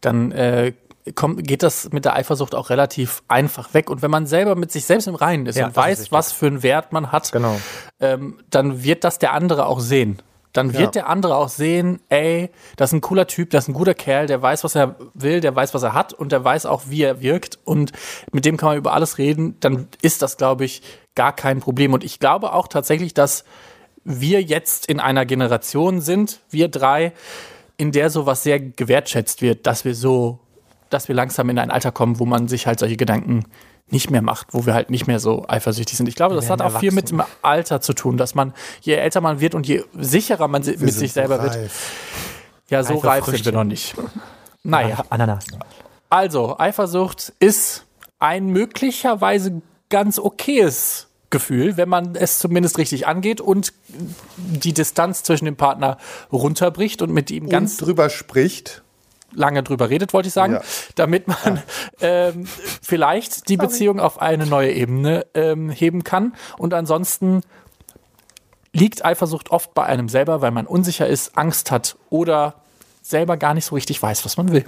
dann 0.00 0.32
äh, 0.32 0.72
kommt, 1.14 1.46
geht 1.46 1.62
das 1.62 1.90
mit 1.92 2.04
der 2.04 2.14
Eifersucht 2.14 2.54
auch 2.54 2.70
relativ 2.70 3.22
einfach 3.28 3.74
weg. 3.74 3.90
Und 3.90 4.02
wenn 4.02 4.10
man 4.10 4.26
selber 4.26 4.54
mit 4.54 4.70
sich 4.72 4.84
selbst 4.84 5.06
im 5.08 5.14
Reinen 5.14 5.46
ist 5.46 5.56
Ja, 5.56 5.64
und 5.64 5.70
ist 5.70 5.76
weiß, 5.76 5.98
wichtig. 6.00 6.12
was 6.12 6.32
für 6.32 6.46
einen 6.46 6.62
Wert 6.62 6.92
man 6.92 7.10
hat, 7.12 7.32
Genau. 7.32 7.60
ähm, 8.00 8.38
dann 8.50 8.82
wird 8.84 9.04
das 9.04 9.18
der 9.18 9.32
andere 9.32 9.66
auch 9.66 9.80
sehen. 9.80 10.20
Dann 10.52 10.74
wird 10.74 10.82
Ja. 10.82 11.02
der 11.02 11.08
andere 11.08 11.36
auch 11.36 11.48
sehen, 11.48 12.00
ey, 12.10 12.50
das 12.76 12.90
ist 12.90 12.94
ein 12.94 13.00
cooler 13.00 13.26
Typ, 13.26 13.50
das 13.50 13.64
ist 13.64 13.68
ein 13.68 13.72
guter 13.74 13.94
Kerl, 13.94 14.26
der 14.26 14.42
weiß, 14.42 14.64
was 14.64 14.74
er 14.74 14.96
will, 15.14 15.40
der 15.40 15.56
weiß, 15.56 15.72
was 15.72 15.82
er 15.82 15.94
hat 15.94 16.12
und 16.12 16.30
der 16.30 16.44
weiß 16.44 16.66
auch, 16.66 16.82
wie 16.88 17.02
er 17.02 17.22
wirkt 17.22 17.58
und 17.64 17.92
mit 18.32 18.44
dem 18.44 18.58
kann 18.58 18.68
man 18.68 18.76
über 18.78 18.92
alles 18.92 19.16
reden, 19.16 19.56
dann 19.60 19.88
ist 20.02 20.20
das, 20.20 20.36
glaube 20.36 20.66
ich, 20.66 20.82
gar 21.14 21.34
kein 21.34 21.60
Problem. 21.60 21.94
Und 21.94 22.04
ich 22.04 22.18
glaube 22.20 22.52
auch 22.52 22.68
tatsächlich, 22.68 23.14
dass 23.14 23.44
wir 24.04 24.42
jetzt 24.42 24.86
in 24.86 25.00
einer 25.00 25.24
Generation 25.24 26.00
sind, 26.02 26.40
wir 26.50 26.68
drei, 26.68 27.12
in 27.78 27.90
der 27.90 28.10
sowas 28.10 28.42
sehr 28.42 28.60
gewertschätzt 28.60 29.40
wird, 29.42 29.66
dass 29.66 29.84
wir 29.86 29.94
so, 29.94 30.38
dass 30.92 31.08
wir 31.08 31.14
langsam 31.14 31.48
in 31.50 31.58
ein 31.58 31.70
Alter 31.70 31.92
kommen, 31.92 32.18
wo 32.18 32.26
man 32.26 32.48
sich 32.48 32.66
halt 32.66 32.78
solche 32.78 32.96
Gedanken 32.96 33.44
nicht 33.88 34.10
mehr 34.10 34.22
macht, 34.22 34.48
wo 34.52 34.64
wir 34.66 34.74
halt 34.74 34.90
nicht 34.90 35.06
mehr 35.06 35.18
so 35.18 35.44
eifersüchtig 35.48 35.96
sind. 35.96 36.08
Ich 36.08 36.14
glaube, 36.14 36.34
das 36.34 36.48
hat 36.50 36.62
auch 36.62 36.78
viel 36.80 36.92
mit 36.92 37.10
dem 37.10 37.22
Alter 37.42 37.80
zu 37.80 37.92
tun, 37.92 38.16
dass 38.16 38.34
man, 38.34 38.54
je 38.80 38.94
älter 38.94 39.20
man 39.20 39.40
wird 39.40 39.54
und 39.54 39.66
je 39.66 39.84
sicherer 39.98 40.48
man 40.48 40.62
si- 40.62 40.76
mit 40.78 40.94
sich 40.94 41.12
selber 41.12 41.42
wird, 41.42 41.58
ja, 42.68 42.82
so 42.84 42.94
Reife 42.94 43.06
reif 43.06 43.36
sind 43.36 43.44
wir 43.44 43.52
noch 43.52 43.64
nicht. 43.64 43.94
Naja, 44.62 45.04
Ananas. 45.10 45.44
also, 46.08 46.58
Eifersucht 46.58 47.32
ist 47.38 47.84
ein 48.18 48.46
möglicherweise 48.46 49.60
ganz 49.90 50.18
okayes 50.18 51.08
Gefühl, 51.30 51.76
wenn 51.76 51.88
man 51.88 52.14
es 52.14 52.38
zumindest 52.38 52.78
richtig 52.78 53.06
angeht 53.06 53.40
und 53.40 53.72
die 54.36 54.72
Distanz 54.72 55.22
zwischen 55.22 55.46
dem 55.46 55.56
Partner 55.56 55.96
runterbricht 56.30 57.02
und 57.02 57.10
mit 57.12 57.30
ihm 57.30 57.48
ganz 57.48 57.80
Und 57.80 57.86
drüber 57.88 58.08
spricht. 58.10 58.82
Lange 59.34 59.62
drüber 59.62 59.88
redet, 59.90 60.12
wollte 60.12 60.28
ich 60.28 60.34
sagen, 60.34 60.54
Ja. 60.54 60.60
damit 60.94 61.28
man 61.28 61.62
ähm, 62.00 62.46
vielleicht 62.82 63.48
die 63.48 63.56
Beziehung 63.56 64.00
auf 64.00 64.20
eine 64.20 64.46
neue 64.46 64.72
Ebene 64.72 65.26
ähm, 65.34 65.70
heben 65.70 66.04
kann. 66.04 66.34
Und 66.58 66.74
ansonsten 66.74 67.42
liegt 68.72 69.04
Eifersucht 69.04 69.50
oft 69.50 69.74
bei 69.74 69.84
einem 69.84 70.08
selber, 70.08 70.40
weil 70.40 70.50
man 70.50 70.66
unsicher 70.66 71.06
ist, 71.06 71.36
Angst 71.36 71.70
hat 71.70 71.96
oder 72.10 72.54
selber 73.02 73.36
gar 73.36 73.54
nicht 73.54 73.64
so 73.66 73.74
richtig 73.74 74.02
weiß, 74.02 74.24
was 74.24 74.36
man 74.36 74.52
will. 74.52 74.64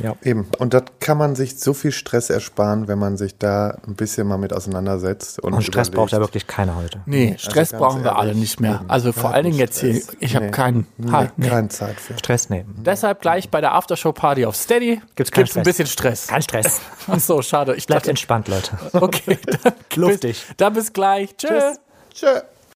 Ja. 0.00 0.14
Eben. 0.22 0.48
Und 0.58 0.74
das 0.74 0.82
kann 1.00 1.18
man 1.18 1.36
sich 1.36 1.58
so 1.60 1.72
viel 1.72 1.92
Stress 1.92 2.28
ersparen, 2.30 2.88
wenn 2.88 2.98
man 2.98 3.16
sich 3.16 3.38
da 3.38 3.78
ein 3.86 3.94
bisschen 3.94 4.26
mal 4.26 4.38
mit 4.38 4.52
auseinandersetzt. 4.52 5.38
Und, 5.38 5.54
Und 5.54 5.62
Stress 5.62 5.88
überlegt. 5.88 5.94
braucht 5.94 6.12
ja 6.12 6.18
wirklich 6.18 6.46
keiner 6.46 6.76
heute. 6.76 7.00
Nee, 7.06 7.36
Stress 7.38 7.70
ganz 7.70 7.80
brauchen 7.80 8.02
wir 8.04 8.16
alle 8.16 8.34
nicht 8.34 8.60
mehr. 8.60 8.76
eben. 8.80 8.90
Also 8.90 9.12
vor 9.12 9.32
allen 9.32 9.44
Dingen 9.44 9.58
jetzt 9.58 9.78
hier, 9.80 10.00
ich 10.20 10.34
habe 10.34 10.46
Nee. 10.46 10.50
keinen. 10.50 10.86
Nee, 10.96 11.28
nee. 11.36 11.48
Keine 11.48 11.68
Zeit 11.68 12.00
für. 12.00 12.18
Stress 12.18 12.50
nehmen. 12.50 12.74
Deshalb 12.84 13.20
gleich 13.20 13.50
bei 13.50 13.60
der 13.60 13.74
Aftershow-Party 13.74 14.46
auf 14.46 14.56
Steady 14.56 15.00
Gibt's 15.14 15.30
keinen 15.30 15.44
ein 15.44 15.46
Stress. 15.48 15.64
bisschen 15.64 15.86
Stress. 15.86 16.26
Kein 16.26 16.42
Stress. 16.42 16.80
Ach 17.06 17.18
so, 17.20 17.40
schade. 17.42 17.74
Ich 17.76 17.86
Bleibt 17.86 18.02
dachte, 18.02 18.10
entspannt, 18.10 18.48
Leute. 18.48 18.76
okay, 18.94 19.38
dann 19.62 19.72
Luftig. 19.94 20.44
Bis, 20.46 20.56
dann 20.56 20.72
bis 20.72 20.92
gleich. 20.92 21.36
Tschüss. 21.36 21.78
Tschö. 22.12 22.40